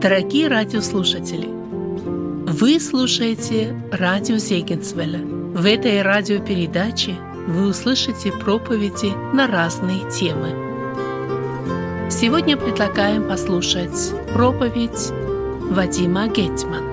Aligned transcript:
Дорогие 0.00 0.48
радиослушатели, 0.48 1.46
вы 1.46 2.80
слушаете 2.80 3.78
радио 3.92 4.36
Зегенсвелля. 4.38 5.18
В 5.18 5.66
этой 5.66 6.00
радиопередаче 6.00 7.16
вы 7.46 7.68
услышите 7.68 8.32
проповеди 8.32 9.12
на 9.34 9.46
разные 9.46 10.10
темы. 10.10 10.54
Сегодня 12.10 12.56
предлагаем 12.56 13.28
послушать 13.28 14.14
проповедь 14.32 15.12
Вадима 15.70 16.28
Гетман. 16.28 16.89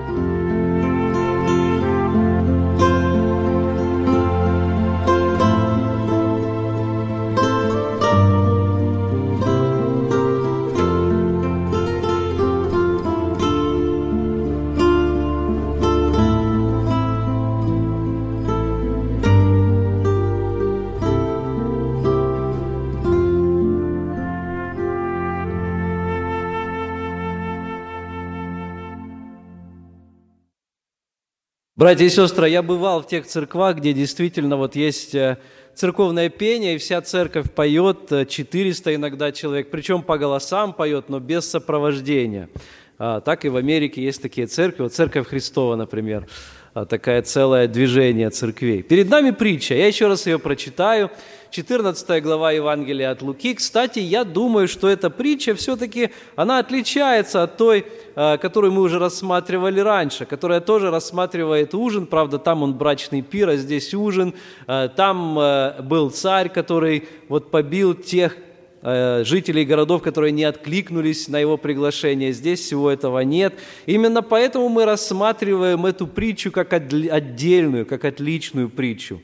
Братья 31.78 32.06
и 32.06 32.08
сестры, 32.08 32.48
я 32.48 32.60
бывал 32.64 33.02
в 33.02 33.06
тех 33.06 33.24
церквах, 33.24 33.76
где 33.76 33.92
действительно 33.92 34.56
вот 34.56 34.74
есть 34.74 35.14
э, 35.14 35.38
церковное 35.76 36.28
пение, 36.28 36.74
и 36.74 36.78
вся 36.78 37.00
церковь 37.02 37.52
поет, 37.52 38.28
400 38.28 38.90
э, 38.90 38.94
иногда 38.96 39.30
человек, 39.30 39.70
причем 39.70 40.02
по 40.02 40.18
голосам 40.18 40.72
поет, 40.72 41.08
но 41.08 41.20
без 41.20 41.48
сопровождения. 41.48 42.48
А, 42.98 43.20
так 43.20 43.44
и 43.44 43.48
в 43.48 43.54
Америке 43.54 44.02
есть 44.02 44.20
такие 44.20 44.48
церкви, 44.48 44.82
вот 44.82 44.92
Церковь 44.92 45.28
Христова, 45.28 45.76
например, 45.76 46.26
а, 46.74 46.84
такое 46.84 47.22
целое 47.22 47.68
движение 47.68 48.30
церквей. 48.30 48.82
Перед 48.82 49.08
нами 49.08 49.30
притча, 49.30 49.74
я 49.74 49.86
еще 49.86 50.08
раз 50.08 50.26
ее 50.26 50.40
прочитаю– 50.40 51.12
14 51.50 52.22
глава 52.22 52.52
Евангелия 52.52 53.10
от 53.10 53.22
Луки. 53.22 53.54
Кстати, 53.54 54.00
я 54.00 54.24
думаю, 54.24 54.68
что 54.68 54.88
эта 54.88 55.08
притча 55.08 55.54
все-таки, 55.54 56.10
она 56.36 56.58
отличается 56.58 57.42
от 57.42 57.56
той, 57.56 57.86
э, 58.14 58.36
которую 58.38 58.72
мы 58.72 58.82
уже 58.82 58.98
рассматривали 58.98 59.80
раньше, 59.80 60.26
которая 60.26 60.60
тоже 60.60 60.90
рассматривает 60.90 61.74
ужин, 61.74 62.06
правда, 62.06 62.38
там 62.38 62.62
он 62.62 62.74
брачный 62.74 63.22
пир, 63.22 63.48
а 63.48 63.56
здесь 63.56 63.94
ужин. 63.94 64.34
Э, 64.66 64.88
там 64.94 65.38
э, 65.38 65.82
был 65.82 66.10
царь, 66.10 66.50
который 66.50 67.08
вот 67.28 67.50
побил 67.50 67.94
тех, 67.94 68.36
жителей 68.80 69.64
городов, 69.64 70.02
которые 70.02 70.30
не 70.30 70.44
откликнулись 70.44 71.26
на 71.26 71.40
его 71.40 71.56
приглашение. 71.56 72.30
Здесь 72.32 72.60
всего 72.60 72.88
этого 72.92 73.18
нет. 73.18 73.54
Именно 73.86 74.22
поэтому 74.22 74.68
мы 74.68 74.84
рассматриваем 74.84 75.84
эту 75.84 76.06
притчу 76.06 76.52
как 76.52 76.72
отдельную, 76.72 77.86
как 77.86 78.04
отличную 78.04 78.70
притчу. 78.70 79.20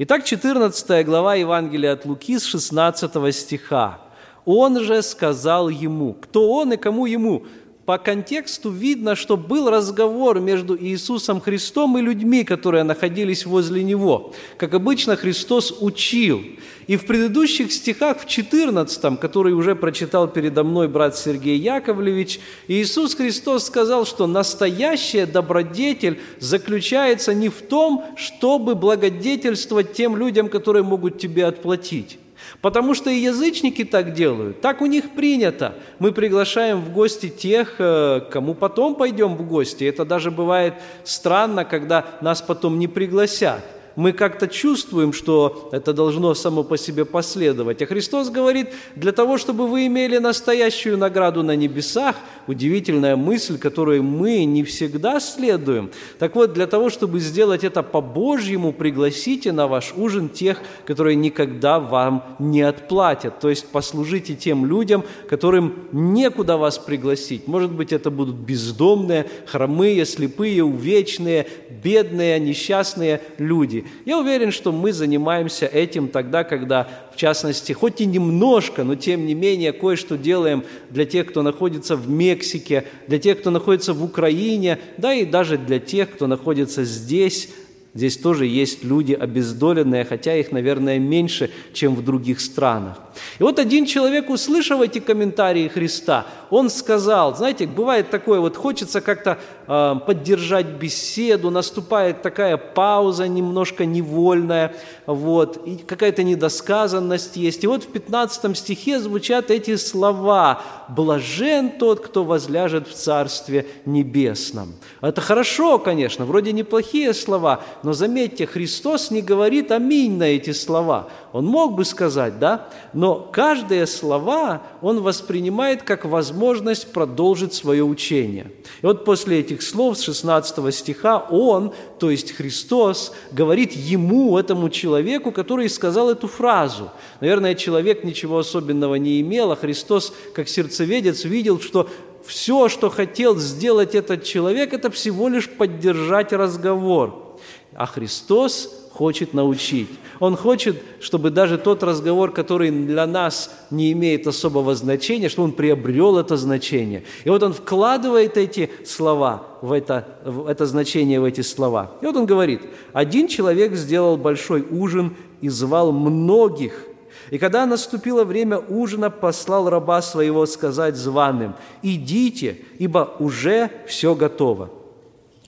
Итак, 0.00 0.24
14 0.24 1.04
глава 1.04 1.34
Евангелия 1.34 1.92
от 1.92 2.04
Луки 2.04 2.38
с 2.38 2.44
16 2.44 3.34
стиха. 3.34 3.98
«Он 4.44 4.78
же 4.78 5.02
сказал 5.02 5.68
ему». 5.68 6.12
Кто 6.12 6.52
он 6.52 6.72
и 6.72 6.76
кому 6.76 7.06
ему? 7.06 7.46
По 7.88 7.96
контексту 7.96 8.68
видно, 8.68 9.16
что 9.16 9.38
был 9.38 9.70
разговор 9.70 10.40
между 10.40 10.78
Иисусом 10.78 11.40
Христом 11.40 11.96
и 11.96 12.02
людьми, 12.02 12.44
которые 12.44 12.82
находились 12.82 13.46
возле 13.46 13.82
Него. 13.82 14.34
Как 14.58 14.74
обычно, 14.74 15.16
Христос 15.16 15.74
учил. 15.80 16.42
И 16.86 16.96
в 16.98 17.06
предыдущих 17.06 17.72
стихах, 17.72 18.20
в 18.20 18.26
14, 18.26 19.18
который 19.18 19.54
уже 19.54 19.74
прочитал 19.74 20.28
передо 20.28 20.64
мной 20.64 20.86
брат 20.86 21.16
Сергей 21.16 21.56
Яковлевич, 21.56 22.40
Иисус 22.66 23.14
Христос 23.14 23.64
сказал, 23.64 24.04
что 24.04 24.26
настоящая 24.26 25.24
добродетель 25.24 26.20
заключается 26.40 27.32
не 27.32 27.48
в 27.48 27.62
том, 27.62 28.04
чтобы 28.16 28.74
благодетельствовать 28.74 29.94
тем 29.94 30.14
людям, 30.14 30.50
которые 30.50 30.82
могут 30.82 31.18
тебе 31.18 31.46
отплатить. 31.46 32.18
Потому 32.60 32.94
что 32.94 33.08
и 33.08 33.18
язычники 33.18 33.84
так 33.84 34.14
делают, 34.14 34.60
так 34.60 34.82
у 34.82 34.86
них 34.86 35.10
принято. 35.10 35.74
Мы 36.00 36.10
приглашаем 36.10 36.80
в 36.80 36.92
гости 36.92 37.28
тех, 37.28 37.76
э, 37.78 38.20
кому 38.30 38.54
потом 38.54 38.96
пойдем 38.96 39.36
в 39.36 39.46
гости. 39.46 39.84
Это 39.84 40.04
даже 40.04 40.32
бывает 40.32 40.74
странно, 41.04 41.64
когда 41.64 42.04
нас 42.20 42.42
потом 42.42 42.78
не 42.80 42.88
пригласят 42.88 43.62
мы 43.98 44.12
как-то 44.12 44.46
чувствуем, 44.46 45.12
что 45.12 45.70
это 45.72 45.92
должно 45.92 46.32
само 46.34 46.62
по 46.62 46.78
себе 46.78 47.04
последовать. 47.04 47.82
А 47.82 47.86
Христос 47.86 48.30
говорит, 48.30 48.68
для 48.94 49.10
того, 49.10 49.38
чтобы 49.38 49.66
вы 49.66 49.88
имели 49.88 50.18
настоящую 50.18 50.96
награду 50.96 51.42
на 51.42 51.56
небесах, 51.56 52.14
удивительная 52.46 53.16
мысль, 53.16 53.58
которой 53.58 54.00
мы 54.00 54.44
не 54.44 54.62
всегда 54.62 55.18
следуем. 55.18 55.90
Так 56.20 56.36
вот, 56.36 56.52
для 56.52 56.68
того, 56.68 56.90
чтобы 56.90 57.18
сделать 57.18 57.64
это 57.64 57.82
по-божьему, 57.82 58.72
пригласите 58.72 59.50
на 59.50 59.66
ваш 59.66 59.92
ужин 59.96 60.28
тех, 60.28 60.60
которые 60.86 61.16
никогда 61.16 61.80
вам 61.80 62.36
не 62.38 62.62
отплатят. 62.62 63.40
То 63.40 63.50
есть 63.50 63.66
послужите 63.66 64.36
тем 64.36 64.64
людям, 64.64 65.02
которым 65.28 65.74
некуда 65.90 66.56
вас 66.56 66.78
пригласить. 66.78 67.48
Может 67.48 67.72
быть, 67.72 67.92
это 67.92 68.12
будут 68.12 68.36
бездомные, 68.36 69.28
хромые, 69.46 70.06
слепые, 70.06 70.62
увечные, 70.62 71.48
бедные, 71.82 72.38
несчастные 72.38 73.22
люди. 73.38 73.86
Я 74.04 74.18
уверен, 74.18 74.52
что 74.52 74.72
мы 74.72 74.92
занимаемся 74.92 75.66
этим 75.66 76.08
тогда, 76.08 76.44
когда, 76.44 76.88
в 77.12 77.16
частности, 77.16 77.72
хоть 77.72 78.00
и 78.00 78.06
немножко, 78.06 78.84
но 78.84 78.94
тем 78.94 79.26
не 79.26 79.34
менее 79.34 79.72
кое-что 79.72 80.16
делаем 80.16 80.64
для 80.90 81.04
тех, 81.04 81.26
кто 81.26 81.42
находится 81.42 81.96
в 81.96 82.08
Мексике, 82.08 82.84
для 83.06 83.18
тех, 83.18 83.40
кто 83.40 83.50
находится 83.50 83.92
в 83.94 84.02
Украине, 84.02 84.78
да 84.96 85.12
и 85.12 85.24
даже 85.24 85.58
для 85.58 85.78
тех, 85.78 86.10
кто 86.10 86.26
находится 86.26 86.84
здесь, 86.84 87.50
Здесь 87.98 88.16
тоже 88.16 88.46
есть 88.46 88.84
люди 88.84 89.12
обездоленные, 89.12 90.04
хотя 90.04 90.36
их, 90.36 90.52
наверное, 90.52 91.00
меньше, 91.00 91.50
чем 91.72 91.96
в 91.96 92.04
других 92.04 92.40
странах. 92.40 92.96
И 93.40 93.42
вот 93.42 93.58
один 93.58 93.86
человек, 93.86 94.30
услышав 94.30 94.80
эти 94.80 95.00
комментарии 95.00 95.66
Христа, 95.66 96.24
он 96.50 96.70
сказал, 96.70 97.36
знаете, 97.36 97.66
бывает 97.66 98.10
такое, 98.10 98.38
вот 98.38 98.56
хочется 98.56 99.00
как-то 99.00 99.38
э, 99.66 99.94
поддержать 100.06 100.66
беседу, 100.66 101.50
наступает 101.50 102.22
такая 102.22 102.56
пауза 102.56 103.28
немножко 103.28 103.84
невольная, 103.84 104.74
вот, 105.06 105.66
и 105.66 105.76
какая-то 105.76 106.22
недосказанность 106.22 107.36
есть. 107.36 107.64
И 107.64 107.66
вот 107.66 107.84
в 107.84 107.88
15 107.88 108.56
стихе 108.56 109.00
звучат 109.00 109.50
эти 109.50 109.76
слова 109.76 110.62
«Блажен 110.88 111.70
тот, 111.70 112.00
кто 112.00 112.24
возляжет 112.24 112.88
в 112.88 112.94
Царстве 112.94 113.66
Небесном». 113.84 114.74
Это 115.00 115.20
хорошо, 115.20 115.78
конечно, 115.78 116.24
вроде 116.24 116.52
неплохие 116.52 117.12
слова, 117.12 117.60
но 117.82 117.87
заметьте, 117.92 118.46
Христос 118.46 119.10
не 119.10 119.22
говорит 119.22 119.70
«Аминь» 119.70 120.16
на 120.16 120.24
эти 120.24 120.52
слова. 120.52 121.08
Он 121.32 121.44
мог 121.46 121.74
бы 121.74 121.84
сказать, 121.84 122.38
да, 122.38 122.68
но 122.92 123.28
каждое 123.32 123.86
слова 123.86 124.62
он 124.82 125.02
воспринимает 125.02 125.82
как 125.82 126.04
возможность 126.04 126.92
продолжить 126.92 127.54
свое 127.54 127.84
учение. 127.84 128.50
И 128.82 128.86
вот 128.86 129.04
после 129.04 129.40
этих 129.40 129.62
слов 129.62 129.98
с 129.98 130.02
16 130.02 130.74
стиха 130.74 131.18
он, 131.18 131.72
то 131.98 132.10
есть 132.10 132.32
Христос, 132.32 133.12
говорит 133.30 133.72
ему, 133.72 134.38
этому 134.38 134.70
человеку, 134.70 135.30
который 135.30 135.68
сказал 135.68 136.10
эту 136.10 136.26
фразу. 136.26 136.90
Наверное, 137.20 137.54
человек 137.54 138.02
ничего 138.04 138.38
особенного 138.38 138.96
не 138.96 139.20
имел, 139.20 139.52
а 139.52 139.56
Христос, 139.56 140.12
как 140.34 140.48
сердцеведец, 140.48 141.24
видел, 141.24 141.60
что 141.60 141.88
все, 142.24 142.68
что 142.68 142.90
хотел 142.90 143.36
сделать 143.38 143.94
этот 143.94 144.24
человек, 144.24 144.72
это 144.72 144.90
всего 144.90 145.28
лишь 145.28 145.48
поддержать 145.48 146.32
разговор. 146.32 147.27
А 147.74 147.86
Христос 147.86 148.88
хочет 148.92 149.32
научить. 149.32 149.88
Он 150.18 150.36
хочет, 150.36 150.82
чтобы 151.00 151.30
даже 151.30 151.56
тот 151.58 151.84
разговор, 151.84 152.32
который 152.32 152.70
для 152.72 153.06
нас 153.06 153.50
не 153.70 153.92
имеет 153.92 154.26
особого 154.26 154.74
значения, 154.74 155.28
чтобы 155.28 155.48
он 155.48 155.52
приобрел 155.52 156.18
это 156.18 156.36
значение. 156.36 157.04
И 157.22 157.30
вот 157.30 157.42
он 157.44 157.52
вкладывает 157.52 158.36
эти 158.36 158.70
слова 158.84 159.44
в 159.62 159.70
это, 159.70 160.08
в 160.24 160.48
это 160.48 160.66
значение, 160.66 161.20
в 161.20 161.24
эти 161.24 161.42
слова. 161.42 161.92
И 162.00 162.06
вот 162.06 162.16
он 162.16 162.26
говорит, 162.26 162.62
один 162.92 163.28
человек 163.28 163.74
сделал 163.74 164.16
большой 164.16 164.66
ужин 164.68 165.16
и 165.40 165.48
звал 165.48 165.92
многих. 165.92 166.84
И 167.30 167.38
когда 167.38 167.66
наступило 167.66 168.24
время 168.24 168.58
ужина, 168.58 169.10
послал 169.10 169.68
раба 169.68 170.02
своего 170.02 170.44
сказать 170.46 170.96
званым, 170.96 171.54
«Идите, 171.82 172.58
ибо 172.78 173.14
уже 173.20 173.70
все 173.86 174.16
готово». 174.16 174.70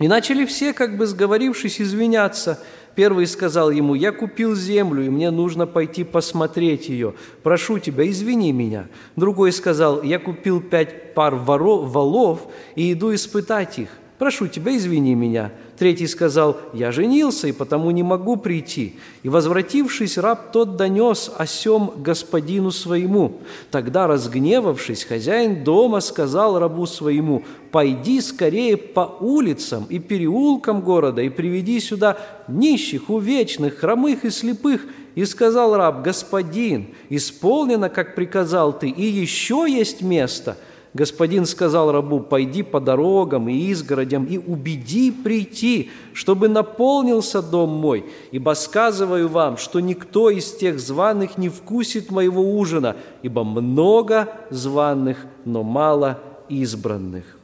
И 0.00 0.08
начали 0.08 0.44
все, 0.44 0.72
как 0.72 0.96
бы 0.96 1.06
сговорившись, 1.06 1.80
извиняться– 1.80 2.58
Первый 2.94 3.26
сказал 3.26 3.70
ему, 3.70 3.94
«Я 3.94 4.12
купил 4.12 4.54
землю, 4.54 5.04
и 5.04 5.10
мне 5.10 5.30
нужно 5.30 5.66
пойти 5.66 6.04
посмотреть 6.04 6.88
ее. 6.88 7.14
Прошу 7.42 7.78
тебя, 7.78 8.08
извини 8.08 8.52
меня». 8.52 8.88
Другой 9.16 9.52
сказал, 9.52 10.02
«Я 10.02 10.18
купил 10.18 10.60
пять 10.60 11.14
пар 11.14 11.34
валов 11.34 12.48
и 12.74 12.92
иду 12.92 13.14
испытать 13.14 13.78
их». 13.78 13.88
Прошу 14.20 14.48
тебя, 14.48 14.76
извини 14.76 15.14
меня». 15.14 15.50
Третий 15.78 16.06
сказал, 16.06 16.58
«Я 16.74 16.92
женился, 16.92 17.48
и 17.48 17.52
потому 17.52 17.90
не 17.90 18.02
могу 18.02 18.36
прийти». 18.36 18.96
И, 19.22 19.30
возвратившись, 19.30 20.18
раб 20.18 20.52
тот 20.52 20.76
донес 20.76 21.32
о 21.38 21.46
сем 21.46 21.90
господину 21.96 22.70
своему. 22.70 23.38
Тогда, 23.70 24.06
разгневавшись, 24.06 25.04
хозяин 25.04 25.64
дома 25.64 26.00
сказал 26.00 26.58
рабу 26.58 26.86
своему, 26.86 27.44
«Пойди 27.72 28.20
скорее 28.20 28.76
по 28.76 29.16
улицам 29.20 29.86
и 29.88 29.98
переулкам 29.98 30.82
города 30.82 31.22
и 31.22 31.30
приведи 31.30 31.80
сюда 31.80 32.18
нищих, 32.46 33.08
увечных, 33.08 33.78
хромых 33.78 34.26
и 34.26 34.30
слепых». 34.30 34.82
И 35.14 35.24
сказал 35.24 35.74
раб, 35.76 36.02
«Господин, 36.02 36.88
исполнено, 37.08 37.88
как 37.88 38.14
приказал 38.14 38.78
ты, 38.78 38.90
и 38.90 39.06
еще 39.06 39.64
есть 39.66 40.02
место». 40.02 40.58
Господин 40.92 41.46
сказал 41.46 41.92
рабу, 41.92 42.18
пойди 42.18 42.64
по 42.64 42.80
дорогам 42.80 43.48
и 43.48 43.70
изгородям 43.70 44.24
и 44.24 44.38
убеди 44.38 45.12
прийти, 45.12 45.90
чтобы 46.12 46.48
наполнился 46.48 47.42
дом 47.42 47.70
мой, 47.70 48.06
ибо 48.32 48.54
сказываю 48.54 49.28
вам, 49.28 49.56
что 49.56 49.78
никто 49.78 50.30
из 50.30 50.52
тех 50.52 50.80
званых 50.80 51.38
не 51.38 51.48
вкусит 51.48 52.10
моего 52.10 52.42
ужина, 52.58 52.96
ибо 53.22 53.44
много 53.44 54.28
званых, 54.50 55.26
но 55.44 55.62
мало 55.62 56.18
избранных. 56.48 57.38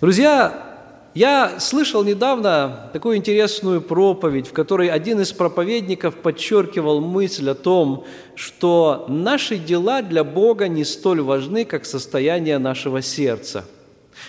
Друзья, 0.00 0.71
я 1.14 1.60
слышал 1.60 2.04
недавно 2.04 2.90
такую 2.92 3.16
интересную 3.16 3.82
проповедь, 3.82 4.48
в 4.48 4.52
которой 4.52 4.88
один 4.88 5.20
из 5.20 5.32
проповедников 5.32 6.14
подчеркивал 6.16 7.00
мысль 7.00 7.50
о 7.50 7.54
том, 7.54 8.04
что 8.34 9.04
наши 9.08 9.56
дела 9.56 10.00
для 10.00 10.24
Бога 10.24 10.68
не 10.68 10.84
столь 10.84 11.20
важны, 11.20 11.64
как 11.64 11.84
состояние 11.84 12.58
нашего 12.58 13.02
сердца. 13.02 13.64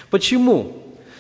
Почему? 0.10 0.74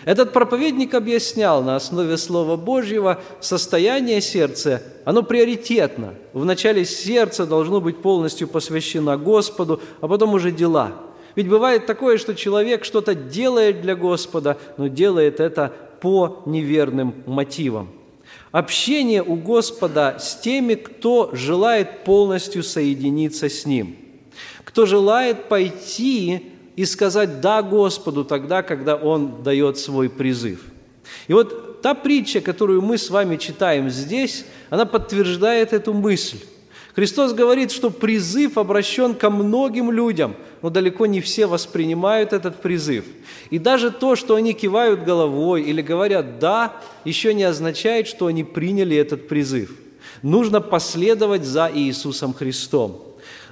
Этот 0.03 0.33
проповедник 0.33 0.93
объяснял 0.95 1.63
на 1.63 1.77
основе 1.77 2.17
Слова 2.17 2.57
Божьего 2.57 3.21
состояние 3.39 4.19
сердца, 4.19 4.83
оно 5.05 5.23
приоритетно. 5.23 6.15
Вначале 6.33 6.83
сердце 6.83 7.45
должно 7.45 7.79
быть 7.79 8.01
полностью 8.01 8.49
посвящено 8.49 9.15
Господу, 9.15 9.81
а 10.01 10.09
потом 10.09 10.33
уже 10.33 10.51
дела– 10.51 10.91
ведь 11.35 11.49
бывает 11.49 11.85
такое, 11.85 12.17
что 12.17 12.35
человек 12.35 12.85
что-то 12.85 13.15
делает 13.15 13.81
для 13.81 13.95
Господа, 13.95 14.57
но 14.77 14.87
делает 14.87 15.39
это 15.39 15.73
по 16.01 16.43
неверным 16.45 17.15
мотивам. 17.25 17.89
Общение 18.51 19.23
у 19.23 19.35
Господа 19.35 20.17
с 20.19 20.35
теми, 20.35 20.75
кто 20.75 21.31
желает 21.33 22.03
полностью 22.03 22.61
соединиться 22.61 23.49
с 23.49 23.65
Ним, 23.65 23.95
кто 24.63 24.85
желает 24.85 25.49
пойти 25.49 26.51
и 26.75 26.85
сказать 26.85 27.41
«да» 27.41 27.63
Господу 27.63 28.23
тогда, 28.23 28.61
когда 28.61 28.95
Он 28.95 29.41
дает 29.43 29.79
свой 29.79 30.09
призыв. 30.09 30.61
И 31.27 31.33
вот 31.33 31.81
та 31.81 31.93
притча, 31.95 32.41
которую 32.41 32.81
мы 32.81 32.97
с 32.97 33.09
вами 33.09 33.37
читаем 33.37 33.89
здесь, 33.89 34.45
она 34.69 34.85
подтверждает 34.85 35.73
эту 35.73 35.93
мысль. 35.93 36.37
Христос 36.95 37.33
говорит, 37.33 37.71
что 37.71 37.89
призыв 37.89 38.57
обращен 38.57 39.15
ко 39.15 39.31
многим 39.31 39.91
людям, 39.91 40.35
но 40.61 40.69
далеко 40.69 41.07
не 41.07 41.21
все 41.21 41.47
воспринимают 41.47 42.33
этот 42.33 42.61
призыв. 42.61 43.05
И 43.49 43.57
даже 43.57 43.89
то, 43.89 44.15
что 44.15 44.35
они 44.35 44.53
кивают 44.53 45.03
головой 45.03 45.63
или 45.63 45.81
говорят 45.81 46.39
«да», 46.39 46.73
еще 47.03 47.33
не 47.33 47.43
означает, 47.43 48.07
что 48.07 48.27
они 48.27 48.43
приняли 48.43 48.95
этот 48.95 49.27
призыв. 49.27 49.75
Нужно 50.21 50.61
последовать 50.61 51.43
за 51.43 51.69
Иисусом 51.73 52.33
Христом. 52.33 53.01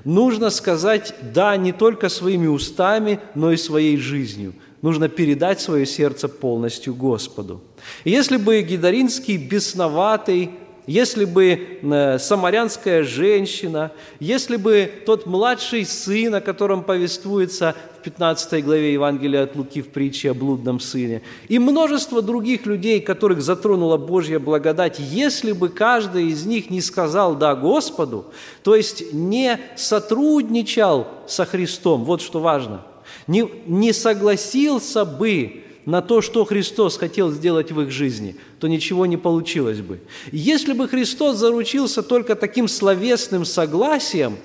Нужно 0.06 0.52
сказать 0.52 1.16
«да» 1.34 1.58
не 1.58 1.72
только 1.72 2.10
своими 2.10 2.48
устами, 2.48 3.20
но 3.34 3.52
и 3.52 3.58
своей 3.58 3.98
жизнью. 3.98 4.54
Нужно 4.84 5.10
передать 5.10 5.60
свое 5.60 5.86
сердце 5.86 6.28
полностью 6.28 6.96
Господу. 6.96 7.62
И 8.04 8.12
если 8.12 8.38
бы 8.38 8.62
Гидаринский 8.62 9.38
бесноватый, 9.38 10.52
если 10.88 11.26
бы 11.26 11.80
э, 11.82 12.18
самарянская 12.20 13.04
женщина, 13.04 13.92
если 14.20 14.56
бы 14.56 14.92
тот 15.06 15.26
младший 15.26 15.86
сын, 15.86 16.36
о 16.36 16.42
котором 16.42 16.84
повествуется 16.84 17.76
в 18.00 18.04
15 18.04 18.64
главе 18.66 18.94
Евангелия 18.94 19.44
от 19.44 19.56
Луки 19.56 19.82
в 19.82 19.90
притче 19.90 20.32
о 20.32 20.34
блудном 20.34 20.80
сыне, 20.80 21.22
и 21.48 21.60
множество 21.60 22.22
других 22.22 22.66
людей, 22.66 23.00
которых 23.00 23.42
затронула 23.42 23.98
Божья 23.98 24.40
благодать, 24.40 24.98
если 25.00 25.52
бы 25.52 25.70
каждый 25.70 26.28
из 26.30 26.46
них 26.46 26.70
не 26.72 26.82
сказал 26.82 27.36
«да» 27.36 27.54
Господу, 27.54 28.26
то 28.64 28.76
есть 28.76 29.14
не 29.14 29.60
сотрудничал 29.76 31.08
со 31.28 31.46
Христом, 31.46 32.06
вот 32.06 32.22
что 32.22 32.40
важно, 32.40 32.82
не, 33.28 33.48
не 33.68 33.94
согласился 33.94 35.06
бы 35.06 35.64
на 35.86 36.02
то, 36.02 36.22
что 36.22 36.46
Христос 36.46 36.98
хотел 36.98 37.32
сделать 37.32 37.72
в 37.72 37.82
их 37.82 37.92
жизни, 37.92 38.36
то 38.60 38.68
ничего 38.68 39.06
не 39.06 39.18
получилось 39.18 39.82
бы. 39.82 40.00
Если 40.32 40.74
бы 40.74 40.88
Христос 40.88 41.38
заручился 41.38 42.04
только 42.04 42.36
таким 42.36 42.68
словесным 42.68 43.46
согласием, 43.46 44.38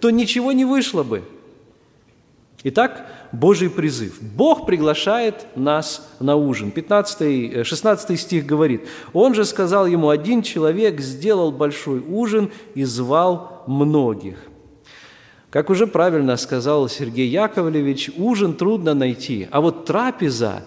то 0.00 0.10
ничего 0.10 0.52
не 0.52 0.64
вышло 0.64 1.02
бы. 1.02 1.22
Итак, 2.66 3.06
Божий 3.30 3.68
призыв. 3.68 4.22
Бог 4.22 4.64
приглашает 4.64 5.46
нас 5.54 6.08
на 6.18 6.36
ужин. 6.36 6.70
15, 6.70 7.66
16 7.66 8.10
э, 8.10 8.16
стих 8.16 8.46
говорит, 8.46 8.86
«Он 9.12 9.34
же 9.34 9.44
сказал 9.44 9.86
ему, 9.86 10.08
один 10.08 10.40
человек 10.42 11.00
сделал 11.00 11.52
большой 11.52 12.00
ужин 12.00 12.50
и 12.74 12.84
звал 12.84 13.64
многих». 13.66 14.38
Как 15.50 15.70
уже 15.70 15.86
правильно 15.86 16.36
сказал 16.36 16.88
Сергей 16.88 17.28
Яковлевич, 17.28 18.10
ужин 18.16 18.54
трудно 18.54 18.94
найти, 18.94 19.46
а 19.50 19.60
вот 19.60 19.84
трапеза 19.84 20.64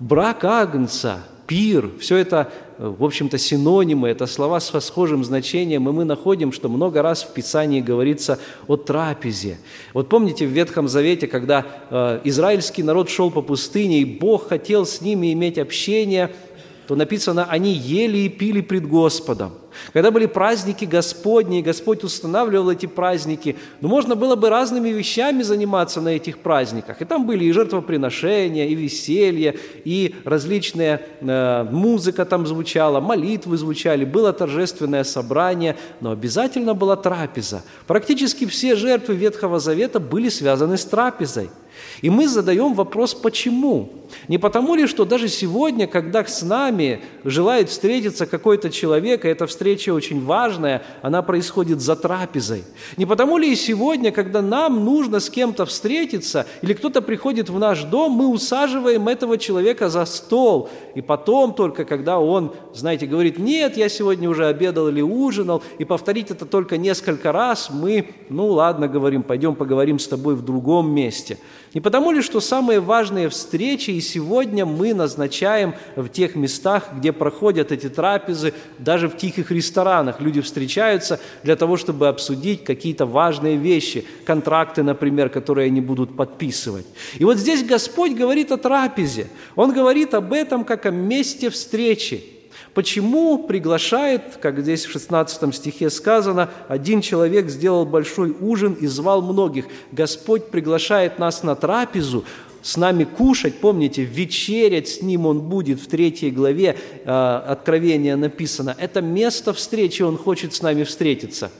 брак 0.00 0.44
Агнца, 0.44 1.24
пир, 1.46 1.90
все 2.00 2.16
это, 2.16 2.52
в 2.78 3.04
общем-то, 3.04 3.38
синонимы, 3.38 4.08
это 4.08 4.26
слова 4.26 4.60
с 4.60 4.80
схожим 4.80 5.24
значением, 5.24 5.88
и 5.88 5.92
мы 5.92 6.04
находим, 6.04 6.52
что 6.52 6.68
много 6.68 7.02
раз 7.02 7.22
в 7.22 7.32
Писании 7.32 7.80
говорится 7.80 8.38
о 8.66 8.76
трапезе. 8.76 9.58
Вот 9.94 10.08
помните 10.08 10.46
в 10.46 10.50
Ветхом 10.50 10.88
Завете, 10.88 11.26
когда 11.26 11.66
э, 11.90 12.20
израильский 12.24 12.82
народ 12.82 13.08
шел 13.08 13.30
по 13.30 13.42
пустыне, 13.42 14.00
и 14.00 14.04
Бог 14.04 14.48
хотел 14.48 14.84
с 14.86 15.00
ними 15.00 15.32
иметь 15.32 15.58
общение– 15.58 16.34
то 16.88 16.96
написано, 16.96 17.44
они 17.44 17.74
ели 17.74 18.16
и 18.16 18.28
пили 18.30 18.62
пред 18.62 18.88
Господом. 18.88 19.52
Когда 19.92 20.10
были 20.10 20.26
праздники 20.26 20.84
Господни, 20.84 21.58
и 21.58 21.62
Господь 21.62 22.04
устанавливал 22.04 22.70
эти 22.70 22.86
праздники, 22.86 23.56
ну, 23.80 23.88
можно 23.88 24.14
было 24.14 24.36
бы 24.36 24.48
разными 24.48 24.88
вещами 24.88 25.42
заниматься 25.42 26.00
на 26.00 26.10
этих 26.10 26.38
праздниках. 26.38 27.02
И 27.02 27.04
там 27.04 27.26
были 27.26 27.44
и 27.44 27.52
жертвоприношения, 27.52 28.66
и 28.66 28.74
веселье, 28.74 29.56
и 29.84 30.14
различная 30.24 31.02
э, 31.20 31.66
музыка 31.70 32.24
там 32.24 32.46
звучала, 32.46 33.00
молитвы 33.00 33.56
звучали, 33.56 34.04
было 34.04 34.32
торжественное 34.32 35.04
собрание, 35.04 35.76
но 36.00 36.10
обязательно 36.10 36.74
была 36.74 36.96
трапеза. 36.96 37.62
Практически 37.86 38.46
все 38.46 38.76
жертвы 38.76 39.14
Ветхого 39.14 39.58
Завета 39.58 40.00
были 40.00 40.28
связаны 40.28 40.76
с 40.76 40.84
трапезой– 40.84 41.50
и 42.02 42.10
мы 42.10 42.28
задаем 42.28 42.74
вопрос, 42.74 43.14
почему? 43.14 43.90
Не 44.26 44.38
потому 44.38 44.74
ли, 44.74 44.86
что 44.86 45.04
даже 45.04 45.28
сегодня, 45.28 45.86
когда 45.86 46.24
с 46.24 46.42
нами 46.42 47.00
желает 47.24 47.68
встретиться 47.68 48.26
какой-то 48.26 48.70
человек, 48.70 49.24
и 49.24 49.28
эта 49.28 49.46
встреча 49.46 49.92
очень 49.92 50.24
важная, 50.24 50.82
она 51.02 51.22
происходит 51.22 51.80
за 51.80 51.96
трапезой. 51.96 52.64
Не 52.96 53.06
потому 53.06 53.38
ли 53.38 53.52
и 53.52 53.56
сегодня, 53.56 54.12
когда 54.12 54.42
нам 54.42 54.84
нужно 54.84 55.20
с 55.20 55.30
кем-то 55.30 55.66
встретиться, 55.66 56.46
или 56.62 56.72
кто-то 56.72 57.02
приходит 57.02 57.50
в 57.50 57.58
наш 57.58 57.84
дом, 57.84 58.12
мы 58.12 58.28
усаживаем 58.28 59.08
этого 59.08 59.38
человека 59.38 59.88
за 59.88 60.04
стол, 60.04 60.70
и 60.94 61.00
потом 61.00 61.54
только, 61.54 61.84
когда 61.84 62.18
он, 62.18 62.54
знаете, 62.74 63.06
говорит, 63.06 63.38
нет, 63.38 63.76
я 63.76 63.88
сегодня 63.88 64.28
уже 64.28 64.46
обедал 64.46 64.88
или 64.88 65.00
ужинал, 65.00 65.62
и 65.78 65.84
повторить 65.84 66.30
это 66.30 66.46
только 66.46 66.76
несколько 66.76 67.32
раз, 67.32 67.70
мы, 67.70 68.10
ну 68.28 68.46
ладно, 68.46 68.88
говорим, 68.88 69.22
пойдем 69.22 69.54
поговорим 69.54 69.98
с 69.98 70.08
тобой 70.08 70.34
в 70.34 70.42
другом 70.42 70.90
месте. 70.90 71.38
Не 71.74 71.80
потому 71.80 72.12
ли, 72.12 72.22
что 72.22 72.40
самые 72.40 72.80
важные 72.80 73.28
встречи 73.28 73.90
и 73.90 74.00
сегодня 74.00 74.64
мы 74.64 74.94
назначаем 74.94 75.74
в 75.96 76.08
тех 76.08 76.34
местах, 76.34 76.90
где 76.96 77.12
проходят 77.12 77.72
эти 77.72 77.88
трапезы, 77.88 78.54
даже 78.78 79.08
в 79.08 79.16
тихих 79.16 79.50
ресторанах 79.50 80.20
люди 80.20 80.40
встречаются 80.40 81.20
для 81.42 81.56
того, 81.56 81.76
чтобы 81.76 82.08
обсудить 82.08 82.64
какие-то 82.64 83.04
важные 83.04 83.56
вещи, 83.56 84.06
контракты, 84.24 84.82
например, 84.82 85.28
которые 85.28 85.66
они 85.66 85.82
будут 85.82 86.16
подписывать. 86.16 86.86
И 87.18 87.24
вот 87.24 87.36
здесь 87.36 87.62
Господь 87.62 88.12
говорит 88.12 88.50
о 88.50 88.56
трапезе. 88.56 89.26
Он 89.54 89.72
говорит 89.72 90.14
об 90.14 90.32
этом 90.32 90.64
как 90.64 90.86
о 90.86 90.90
месте 90.90 91.50
встречи. 91.50 92.37
Почему 92.78 93.38
приглашает, 93.38 94.36
как 94.40 94.60
здесь 94.60 94.84
в 94.84 94.92
16 94.92 95.52
стихе 95.52 95.90
сказано, 95.90 96.48
один 96.68 97.00
человек 97.00 97.48
сделал 97.48 97.84
большой 97.84 98.30
ужин 98.40 98.74
и 98.74 98.86
звал 98.86 99.20
многих. 99.20 99.64
Господь 99.90 100.50
приглашает 100.50 101.18
нас 101.18 101.42
на 101.42 101.56
трапезу, 101.56 102.24
с 102.62 102.76
нами 102.76 103.02
кушать, 103.02 103.56
помните, 103.56 104.04
вечерять 104.04 104.86
с 104.86 105.02
Ним 105.02 105.26
Он 105.26 105.40
будет, 105.40 105.80
в 105.80 105.88
третьей 105.88 106.30
главе 106.30 106.76
э, 107.04 107.42
Откровения 107.48 108.14
написано. 108.14 108.76
Это 108.78 109.00
место 109.02 109.52
встречи, 109.52 110.02
Он 110.02 110.16
хочет 110.16 110.54
с 110.54 110.62
нами 110.62 110.84
встретиться. 110.84 111.50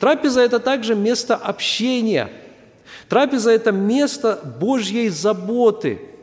Трапеза– 0.00 0.40
это 0.42 0.60
также 0.60 0.94
место 0.94 1.36
общения. 1.36 2.30
Трапеза– 3.10 3.50
это 3.52 3.70
место 3.70 4.40
Божьей 4.58 5.10
заботы– 5.10 6.00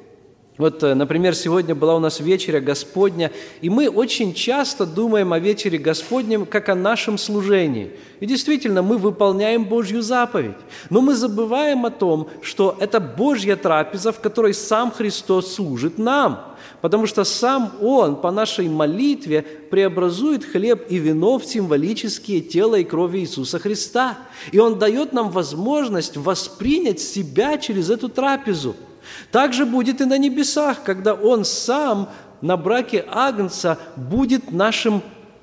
Вот, 0.61 0.83
э, 0.83 0.93
например, 0.93 1.33
сегодня 1.33 1.73
была 1.73 1.95
у 1.95 1.99
нас 1.99 2.19
вечеря 2.19 2.59
Господня, 2.59 3.31
и 3.61 3.69
мы 3.71 3.89
очень 3.89 4.31
часто 4.31 4.85
думаем 4.85 5.33
о 5.33 5.39
вечере 5.39 5.79
Господнем 5.79 6.45
как 6.45 6.69
о 6.69 6.75
нашем 6.75 7.17
служении. 7.17 7.93
И 8.19 8.27
действительно, 8.27 8.83
мы 8.83 8.99
выполняем 8.99 9.65
Божью 9.65 10.03
заповедь. 10.03 10.57
Но 10.91 11.01
мы 11.01 11.15
забываем 11.15 11.87
о 11.87 11.89
том, 11.89 12.29
что 12.43 12.77
это 12.79 12.99
Божья 12.99 13.55
трапеза, 13.55 14.11
в 14.11 14.19
которой 14.19 14.53
сам 14.53 14.91
Христос 14.91 15.55
служит 15.55 15.97
нам. 15.97 16.55
Потому 16.81 17.07
что 17.07 17.23
сам 17.23 17.71
Он 17.81 18.15
по 18.15 18.29
нашей 18.29 18.69
молитве 18.69 19.41
преобразует 19.41 20.45
хлеб 20.45 20.85
и 20.91 20.97
вино 20.97 21.39
в 21.39 21.45
символические 21.45 22.39
тело 22.39 22.75
и 22.75 22.83
кровь 22.83 23.15
Иисуса 23.15 23.57
Христа. 23.57 24.19
И 24.51 24.59
Он 24.59 24.77
дает 24.77 25.11
нам 25.11 25.31
возможность 25.31 26.17
воспринять 26.17 26.99
себя 26.99 27.57
через 27.57 27.89
эту 27.89 28.09
трапезу– 28.09 28.75
так 29.31 29.53
же 29.53 29.65
будет 29.65 30.01
и 30.01 30.05
на 30.05 30.17
небесах, 30.17 30.83
когда 30.83 31.13
Он 31.13 31.45
сам 31.45 32.09
на 32.41 32.57
браке 32.57 33.05
Агнца 33.09 33.77
будет 33.95 34.51
нашим, 34.51 35.01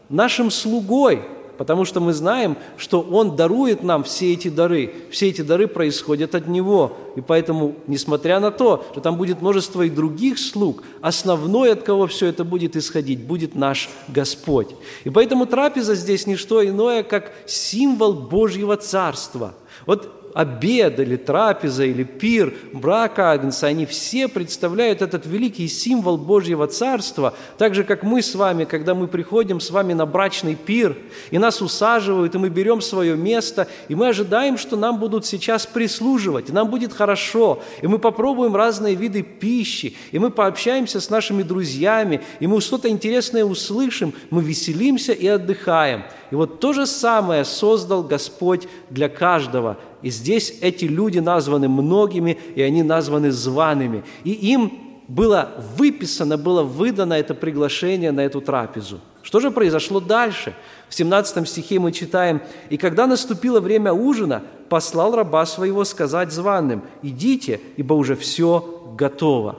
нашим 0.09 0.50
слугой, 0.50 1.23
потому 1.57 1.85
что 1.85 2.00
мы 2.00 2.12
знаем, 2.12 2.57
что 2.77 3.00
Он 3.00 3.37
дарует 3.37 3.83
нам 3.83 4.05
все 4.05 4.33
эти 4.33 4.49
дары. 4.49 4.95
Все 5.11 5.29
эти 5.29 5.43
дары 5.43 5.67
происходят 5.67 6.35
от 6.35 6.47
Него. 6.47 6.97
И 7.17 7.21
поэтому, 7.21 7.75
несмотря 7.87 8.41
на 8.41 8.50
то, 8.50 8.87
что 8.93 9.00
там 9.00 9.17
будет 9.17 9.41
множество 9.41 9.83
и 9.83 9.91
других 9.91 10.38
слуг, 10.38 10.85
основной, 11.00 11.73
от 11.73 11.83
кого 11.83 12.07
все 12.07 12.27
это 12.27 12.45
будет 12.45 12.77
исходить, 12.77 13.25
будет 13.25 13.55
наш 13.55 13.91
Господь. 14.09 14.69
И 15.05 15.11
поэтому 15.11 15.47
трапеза 15.47 15.95
здесь 15.95 16.27
не 16.27 16.37
что 16.37 16.67
иное, 16.67 17.03
как 17.03 17.33
символ 17.47 18.12
Божьего 18.15 18.77
Царства. 18.77 19.55
Вот 19.87 20.18
обед 20.38 21.00
или 21.00 21.16
трапеза 21.16 21.85
или 21.85 22.04
пир 22.04 22.54
брака 22.73 23.33
Агнца, 23.33 23.66
они 23.66 23.87
все 23.87 24.28
представляют 24.28 25.02
этот 25.02 25.26
великий 25.26 25.66
символ 25.66 26.16
Божьего 26.16 26.68
Царства, 26.68 27.35
так 27.59 27.75
же, 27.75 27.83
как 27.83 28.04
мы 28.04 28.23
с 28.23 28.37
вами, 28.37 28.62
когда 28.62 28.95
мы 28.95 29.09
приходим 29.09 29.59
с 29.59 29.73
вами 29.73 29.95
на 29.95 30.07
брачный 30.07 30.54
пир, 30.54 30.97
и 31.33 31.38
нас 31.38 31.61
усаживают, 31.61 32.37
и 32.37 32.38
мы 32.38 32.50
берем 32.50 32.80
свое 32.80 33.16
место, 33.16 33.66
и 33.88 33.97
мы 33.97 34.11
ожидаем, 34.11 34.59
что 34.59 34.76
нам 34.76 35.00
будут 35.00 35.26
сейчас 35.26 35.66
прислуживать, 35.66 36.50
и 36.50 36.52
нам 36.52 36.71
будет 36.71 36.92
хорошо, 36.92 37.61
и 37.83 37.88
мы 37.88 37.99
попробуем 37.99 38.54
разные 38.54 38.95
виды 38.95 39.23
пищи, 39.23 39.97
и 40.12 40.21
мы 40.21 40.30
пообщаемся 40.30 41.00
с 41.00 41.11
нашими 41.11 41.42
друзьями, 41.42 42.21
и 42.38 42.47
мы 42.47 42.61
что-то 42.61 42.88
интересное 42.88 43.45
услышим, 43.45 44.14
мы 44.30 44.40
веселимся 44.40 45.12
и 45.12 45.26
отдыхаем. 45.26 46.04
И 46.31 46.35
вот 46.35 46.61
то 46.61 46.73
же 46.73 46.87
самое 46.87 47.45
создал 47.45 48.03
Господь 48.03 48.69
для 48.91 49.09
каждого– 49.09 49.77
и 50.03 50.11
здесь 50.11 50.59
эти 50.61 50.85
люди 50.85 51.19
названы 51.19 51.69
многими, 51.69 52.39
и 52.55 52.63
они 52.63 52.83
названы 52.83 53.33
зваными. 53.33 54.05
И 54.25 54.31
им 54.31 54.73
было 55.09 55.51
выписано, 55.77 56.37
было 56.37 56.63
выдано 56.63 57.15
это 57.15 57.35
приглашение 57.35 58.13
на 58.13 58.21
эту 58.21 58.41
трапезу. 58.41 59.01
Что 59.23 59.41
же 59.41 59.51
произошло 59.51 60.01
дальше? 60.01 60.55
В 60.89 60.95
17 60.95 61.49
стихе 61.49 61.79
мы 61.79 61.93
читаем, 61.93 62.41
«И 62.71 62.77
когда 62.77 63.07
наступило 63.07 63.61
время 63.61 63.93
ужина, 63.93 64.43
послал 64.69 65.15
раба 65.17 65.45
своего 65.47 65.85
сказать 65.85 66.33
званым, 66.33 66.83
«Идите, 67.03 67.61
ибо 67.77 67.95
уже 67.95 68.15
все 68.17 68.95
готово». 68.97 69.57